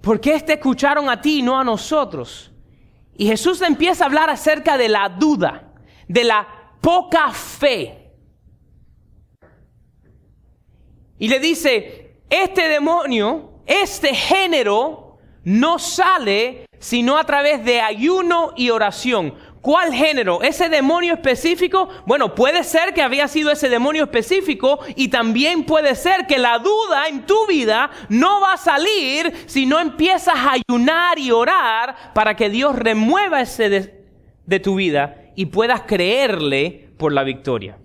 ¿Por 0.01 0.21
qué 0.21 0.39
te 0.41 0.53
escucharon 0.53 1.09
a 1.09 1.19
ti 1.19 1.39
y 1.39 1.41
no 1.41 1.59
a 1.59 1.63
nosotros? 1.63 2.51
Y 3.19 3.27
Jesús 3.27 3.61
empieza 3.61 4.05
a 4.05 4.07
hablar 4.07 4.29
acerca 4.29 4.77
de 4.77 4.87
la 4.87 5.09
duda, 5.09 5.73
de 6.07 6.23
la 6.23 6.47
poca 6.79 7.33
fe. 7.33 8.13
Y 11.17 11.27
le 11.27 11.39
dice, 11.41 12.21
este 12.29 12.69
demonio, 12.69 13.61
este 13.65 14.15
género, 14.15 15.17
no 15.43 15.79
sale 15.79 16.65
sino 16.79 17.17
a 17.17 17.25
través 17.25 17.65
de 17.65 17.81
ayuno 17.81 18.53
y 18.55 18.69
oración. 18.69 19.35
¿Cuál 19.61 19.93
género? 19.93 20.41
¿Ese 20.41 20.69
demonio 20.69 21.13
específico? 21.13 21.89
Bueno, 22.05 22.33
puede 22.33 22.63
ser 22.63 22.93
que 22.93 23.01
había 23.01 23.27
sido 23.27 23.51
ese 23.51 23.67
demonio 23.67 24.03
específico 24.03 24.79
y 24.95 25.09
también 25.09 25.65
puede 25.65 25.95
ser 25.95 26.27
que 26.27 26.37
la 26.37 26.59
duda 26.59 27.07
en 27.09 27.25
tu 27.25 27.45
vida 27.45 27.89
no 28.07 28.39
va 28.39 28.53
a 28.53 28.57
salir 28.57 29.33
si 29.47 29.65
no 29.65 29.79
empiezas 29.79 30.35
a 30.35 30.53
ayunar 30.53 31.19
y 31.19 31.31
orar 31.31 32.13
para 32.13 32.35
que 32.35 32.49
Dios 32.49 32.75
remueva 32.75 33.41
ese 33.41 33.69
de, 33.69 34.05
de 34.45 34.59
tu 34.61 34.75
vida 34.75 35.23
y 35.35 35.47
puedas 35.47 35.81
creerle 35.81 36.91
por 36.97 37.11
la 37.11 37.23
victoria. 37.23 37.77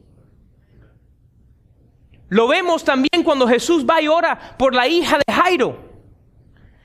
Lo 2.29 2.47
vemos 2.47 2.85
también 2.85 3.25
cuando 3.25 3.49
Jesús 3.49 3.85
va 3.85 4.01
y 4.01 4.07
ora 4.07 4.57
por 4.59 4.75
la 4.75 4.87
hija 4.87 5.19
de 5.19 5.33
Jairo, 5.33 5.91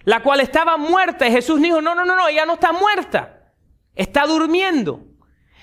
la 0.03 0.23
cual 0.23 0.39
estaba 0.39 0.77
muerta 0.77 1.27
y 1.27 1.31
Jesús 1.31 1.61
dijo, 1.61 1.79
no, 1.79 1.93
no, 1.93 2.05
no, 2.05 2.15
no, 2.15 2.27
ella 2.27 2.45
no 2.47 2.53
está 2.53 2.71
muerta 2.71 3.38
está 3.99 4.25
durmiendo. 4.25 5.01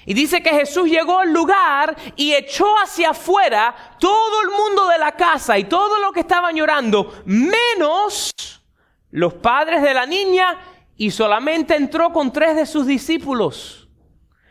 Y 0.05 0.15
dice 0.15 0.43
que 0.43 0.51
Jesús 0.51 0.89
llegó 0.89 1.19
al 1.19 1.33
lugar 1.33 1.97
y 2.15 2.35
echó 2.35 2.67
hacia 2.77 3.11
afuera 3.11 3.75
todo 3.99 4.43
el 4.43 4.51
mundo 4.51 4.87
de 4.89 4.99
la 4.99 5.13
casa 5.13 5.59
y 5.59 5.65
todo 5.65 5.99
lo 5.99 6.13
que 6.13 6.21
estaban 6.21 6.55
llorando, 6.55 7.13
menos 7.25 8.31
los 9.11 9.35
padres 9.35 9.83
de 9.83 9.95
la 9.95 10.07
niña 10.07 10.59
y 10.97 11.11
solamente 11.11 11.75
entró 11.75 12.13
con 12.13 12.33
tres 12.33 12.55
de 12.55 12.67
sus 12.67 12.87
discípulos. 12.87 13.89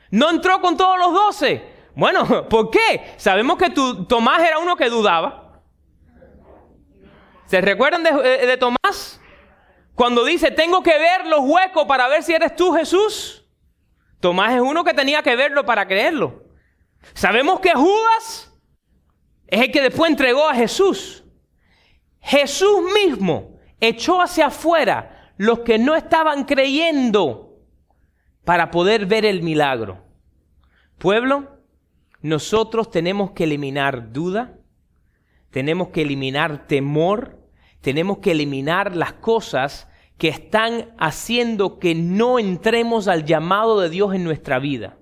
No 0.10 0.32
entró 0.32 0.60
con 0.60 0.76
todos 0.76 0.98
los 0.98 1.13
doce. 1.13 1.63
Bueno, 1.95 2.50
¿por 2.50 2.71
qué? 2.71 3.13
Sabemos 3.17 3.58
que 3.58 3.69
Tomás 3.69 4.41
era 4.41 4.58
uno 4.58 4.76
que 4.76 4.89
dudaba. 4.89 5.62
¿Se 7.45 7.62
recuerdan 7.62 8.04
eh, 8.08 8.48
de 8.48 8.58
Tomás? 8.58 9.21
Cuando 9.93 10.26
dice, 10.26 10.50
tengo 10.50 10.82
que 10.82 10.98
ver 10.98 11.28
los 11.28 11.41
huecos 11.41 11.86
para 11.86 12.08
ver 12.08 12.24
si 12.24 12.34
eres 12.34 12.56
tú 12.56 12.74
Jesús. 12.74 13.44
Tomás 14.19 14.56
es 14.56 14.62
uno 14.62 14.84
que 14.84 14.93
tenía 14.93 15.21
que 15.21 15.36
verlo 15.36 15.65
para 15.65 15.88
creerlo. 15.88 16.43
Sabemos 17.13 17.60
que 17.60 17.73
Judas 17.73 18.51
es 19.47 19.62
el 19.62 19.71
que 19.71 19.82
después 19.82 20.10
entregó 20.10 20.47
a 20.49 20.56
Jesús. 20.56 21.23
Jesús 22.19 22.82
mismo 22.93 23.60
echó 23.80 24.21
hacia 24.21 24.47
afuera 24.47 25.32
los 25.38 25.60
que 25.60 25.78
no 25.78 25.95
estaban 25.95 26.45
creyendo 26.45 27.60
para 28.43 28.71
poder 28.71 29.06
ver 29.06 29.25
el 29.25 29.43
milagro. 29.43 30.04
Pueblo, 30.97 31.60
nosotros 32.21 32.89
tenemos 32.89 33.32
que 33.32 33.43
eliminar 33.43 34.12
duda, 34.12 34.58
tenemos 35.51 35.89
que 35.89 36.01
eliminar 36.01 36.67
temor, 36.67 37.39
tenemos 37.82 38.17
que 38.19 38.32
eliminar 38.32 38.95
las 38.95 39.13
cosas 39.13 39.88
que 40.17 40.30
están 40.30 40.93
haciendo 40.97 41.80
que 41.80 41.93
no 41.93 42.39
entremos 42.39 43.08
al 43.08 43.25
llamado 43.25 43.80
de 43.80 43.89
Dios 43.89 44.13
en 44.13 44.23
nuestra 44.23 44.60
vida. 44.60 44.97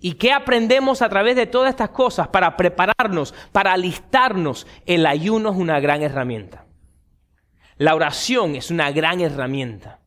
¿Y 0.00 0.14
qué 0.14 0.32
aprendemos 0.32 1.00
a 1.00 1.08
través 1.08 1.36
de 1.36 1.46
todas 1.46 1.70
estas 1.70 1.90
cosas 1.90 2.26
para 2.28 2.56
prepararnos, 2.56 3.32
para 3.52 3.72
alistarnos? 3.72 4.66
El 4.84 5.06
ayuno 5.06 5.50
es 5.50 5.56
una 5.56 5.78
gran 5.78 6.02
herramienta. 6.02 6.66
La 7.76 7.94
oración 7.94 8.56
es 8.56 8.72
una 8.72 8.90
gran 8.90 9.20
herramienta. 9.20 10.00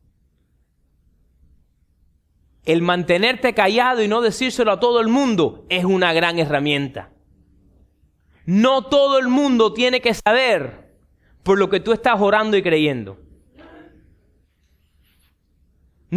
El 2.64 2.82
mantenerte 2.82 3.54
callado 3.54 4.02
y 4.02 4.08
no 4.08 4.20
decírselo 4.20 4.72
a 4.72 4.80
todo 4.80 5.00
el 5.00 5.08
mundo 5.08 5.64
es 5.70 5.84
una 5.84 6.12
gran 6.12 6.38
herramienta. 6.38 7.10
No 8.44 8.82
todo 8.82 9.18
el 9.18 9.28
mundo 9.28 9.72
tiene 9.72 10.02
que 10.02 10.12
saber 10.12 10.94
por 11.42 11.58
lo 11.58 11.70
que 11.70 11.80
tú 11.80 11.92
estás 11.92 12.20
orando 12.20 12.56
y 12.56 12.62
creyendo. 12.62 13.25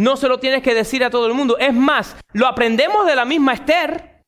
No 0.00 0.16
se 0.16 0.28
lo 0.28 0.40
tienes 0.40 0.62
que 0.62 0.72
decir 0.72 1.04
a 1.04 1.10
todo 1.10 1.26
el 1.26 1.34
mundo. 1.34 1.58
Es 1.58 1.74
más, 1.74 2.16
lo 2.32 2.46
aprendemos 2.46 3.04
de 3.04 3.14
la 3.14 3.26
misma 3.26 3.52
Esther. 3.52 4.24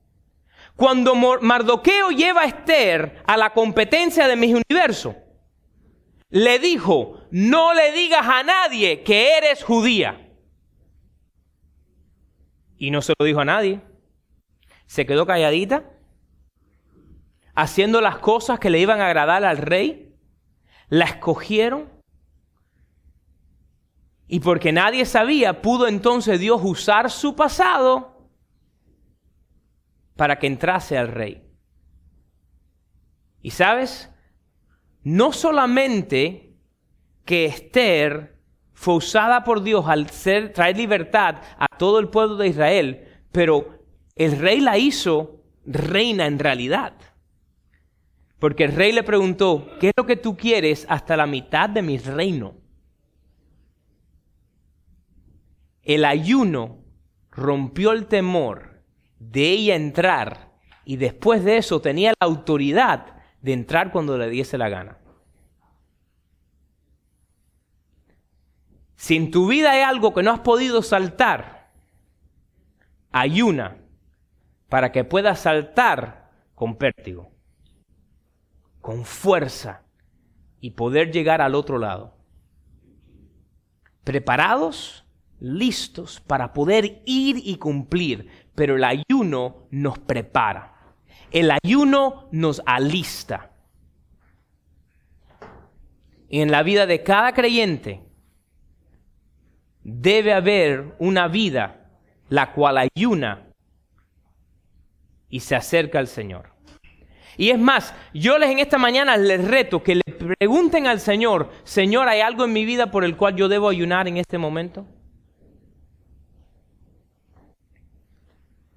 Cuando 0.76 1.14
Mardoqueo 1.14 2.10
lleva 2.10 2.42
a 2.42 2.44
Esther 2.44 3.22
a 3.26 3.38
la 3.38 3.54
competencia 3.54 4.28
de 4.28 4.36
mis 4.36 4.54
universo, 4.54 5.16
le 6.28 6.58
dijo, 6.58 7.22
no 7.30 7.72
le 7.72 7.90
digas 7.92 8.20
a 8.22 8.42
nadie 8.42 9.02
que 9.02 9.38
eres 9.38 9.64
judía. 9.64 10.30
Y 12.76 12.90
no 12.90 13.00
se 13.00 13.14
lo 13.18 13.24
dijo 13.24 13.40
a 13.40 13.46
nadie. 13.46 13.80
Se 14.84 15.06
quedó 15.06 15.24
calladita, 15.24 15.84
haciendo 17.54 18.02
las 18.02 18.18
cosas 18.18 18.58
que 18.58 18.68
le 18.68 18.78
iban 18.78 19.00
a 19.00 19.06
agradar 19.06 19.42
al 19.42 19.56
rey. 19.56 20.14
La 20.90 21.06
escogieron 21.06 22.01
y 24.32 24.40
porque 24.40 24.72
nadie 24.72 25.04
sabía, 25.04 25.60
pudo 25.60 25.86
entonces 25.86 26.40
Dios 26.40 26.58
usar 26.64 27.10
su 27.10 27.36
pasado 27.36 28.30
para 30.16 30.38
que 30.38 30.46
entrase 30.46 30.96
al 30.96 31.08
rey. 31.08 31.42
Y 33.42 33.50
sabes, 33.50 34.10
no 35.02 35.34
solamente 35.34 36.56
que 37.26 37.44
Esther 37.44 38.38
fue 38.72 38.94
usada 38.94 39.44
por 39.44 39.62
Dios 39.62 39.84
al 39.86 40.08
ser, 40.08 40.54
traer 40.54 40.78
libertad 40.78 41.36
a 41.58 41.66
todo 41.76 41.98
el 41.98 42.08
pueblo 42.08 42.36
de 42.36 42.48
Israel, 42.48 43.06
pero 43.32 43.84
el 44.16 44.38
rey 44.38 44.60
la 44.60 44.78
hizo 44.78 45.42
reina 45.66 46.24
en 46.24 46.38
realidad. 46.38 46.94
Porque 48.38 48.64
el 48.64 48.74
rey 48.74 48.92
le 48.92 49.02
preguntó, 49.02 49.68
¿qué 49.78 49.88
es 49.88 49.94
lo 49.94 50.06
que 50.06 50.16
tú 50.16 50.38
quieres 50.38 50.86
hasta 50.88 51.18
la 51.18 51.26
mitad 51.26 51.68
de 51.68 51.82
mi 51.82 51.98
reino? 51.98 52.61
El 55.82 56.04
ayuno 56.04 56.78
rompió 57.30 57.92
el 57.92 58.06
temor 58.06 58.82
de 59.18 59.50
ella 59.50 59.74
entrar 59.74 60.52
y 60.84 60.96
después 60.96 61.44
de 61.44 61.56
eso 61.56 61.80
tenía 61.80 62.10
la 62.20 62.26
autoridad 62.26 63.16
de 63.40 63.52
entrar 63.52 63.90
cuando 63.90 64.16
le 64.16 64.28
diese 64.28 64.58
la 64.58 64.68
gana. 64.68 64.98
Si 68.94 69.16
en 69.16 69.32
tu 69.32 69.48
vida 69.48 69.72
hay 69.72 69.82
algo 69.82 70.14
que 70.14 70.22
no 70.22 70.30
has 70.30 70.40
podido 70.40 70.80
saltar, 70.80 71.72
ayuna 73.10 73.78
para 74.68 74.92
que 74.92 75.02
puedas 75.02 75.40
saltar 75.40 76.30
con 76.54 76.76
pértigo, 76.76 77.32
con 78.80 79.04
fuerza 79.04 79.82
y 80.60 80.70
poder 80.70 81.10
llegar 81.10 81.40
al 81.42 81.56
otro 81.56 81.78
lado. 81.78 82.16
¿Preparados? 84.04 85.04
Listos 85.42 86.20
para 86.20 86.52
poder 86.52 87.02
ir 87.04 87.36
y 87.42 87.56
cumplir, 87.56 88.28
pero 88.54 88.76
el 88.76 88.84
ayuno 88.84 89.66
nos 89.70 89.98
prepara. 89.98 90.94
El 91.32 91.50
ayuno 91.50 92.28
nos 92.30 92.62
alista. 92.64 93.50
Y 96.28 96.40
en 96.40 96.52
la 96.52 96.62
vida 96.62 96.86
de 96.86 97.02
cada 97.02 97.34
creyente 97.34 98.02
debe 99.82 100.32
haber 100.32 100.94
una 101.00 101.26
vida 101.26 101.90
la 102.28 102.52
cual 102.52 102.78
ayuna 102.78 103.48
y 105.28 105.40
se 105.40 105.56
acerca 105.56 105.98
al 105.98 106.06
Señor. 106.06 106.50
Y 107.36 107.50
es 107.50 107.58
más, 107.58 107.94
yo 108.14 108.38
les 108.38 108.50
en 108.50 108.60
esta 108.60 108.78
mañana 108.78 109.16
les 109.16 109.44
reto 109.44 109.82
que 109.82 109.96
le 109.96 110.02
pregunten 110.38 110.86
al 110.86 111.00
Señor, 111.00 111.50
Señor, 111.64 112.08
¿hay 112.08 112.20
algo 112.20 112.44
en 112.44 112.52
mi 112.52 112.64
vida 112.64 112.90
por 112.90 113.04
el 113.04 113.16
cual 113.16 113.34
yo 113.34 113.48
debo 113.48 113.68
ayunar 113.68 114.06
en 114.06 114.18
este 114.18 114.38
momento? 114.38 114.86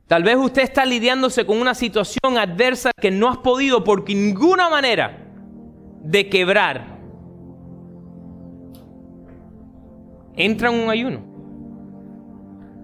Tal 0.08 0.22
vez 0.22 0.38
usted 0.38 0.62
está 0.62 0.86
lidiándose 0.86 1.46
con 1.46 1.60
una 1.60 1.74
situación 1.74 2.38
adversa 2.38 2.92
que 3.00 3.10
no 3.10 3.28
has 3.28 3.38
podido 3.38 3.84
por 3.84 4.08
ninguna 4.08 4.70
manera 4.70 5.18
de 6.02 6.30
quebrar. 6.30 6.96
Entra 10.36 10.70
en 10.70 10.84
un 10.84 10.90
ayuno. 10.90 11.36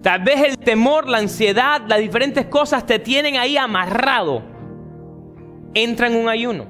Tal 0.02 0.24
vez 0.24 0.42
el 0.42 0.58
temor, 0.58 1.08
la 1.08 1.18
ansiedad, 1.18 1.82
las 1.86 2.00
diferentes 2.00 2.46
cosas 2.46 2.84
te 2.86 2.98
tienen 2.98 3.36
ahí 3.36 3.56
amarrado. 3.56 4.42
Entra 5.74 6.08
en 6.08 6.16
un 6.16 6.28
ayuno. 6.28 6.66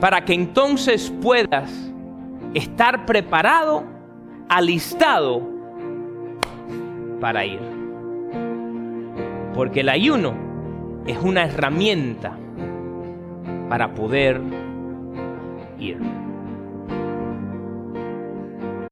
Para 0.00 0.22
que 0.22 0.34
entonces 0.34 1.10
puedas 1.22 1.72
estar 2.52 3.06
preparado, 3.06 3.84
alistado 4.50 5.48
para 7.20 7.46
ir. 7.46 7.73
Porque 9.54 9.80
el 9.80 9.88
ayuno 9.88 10.34
es 11.06 11.18
una 11.18 11.44
herramienta 11.44 12.36
para 13.68 13.94
poder 13.94 14.40
ir. 15.78 16.23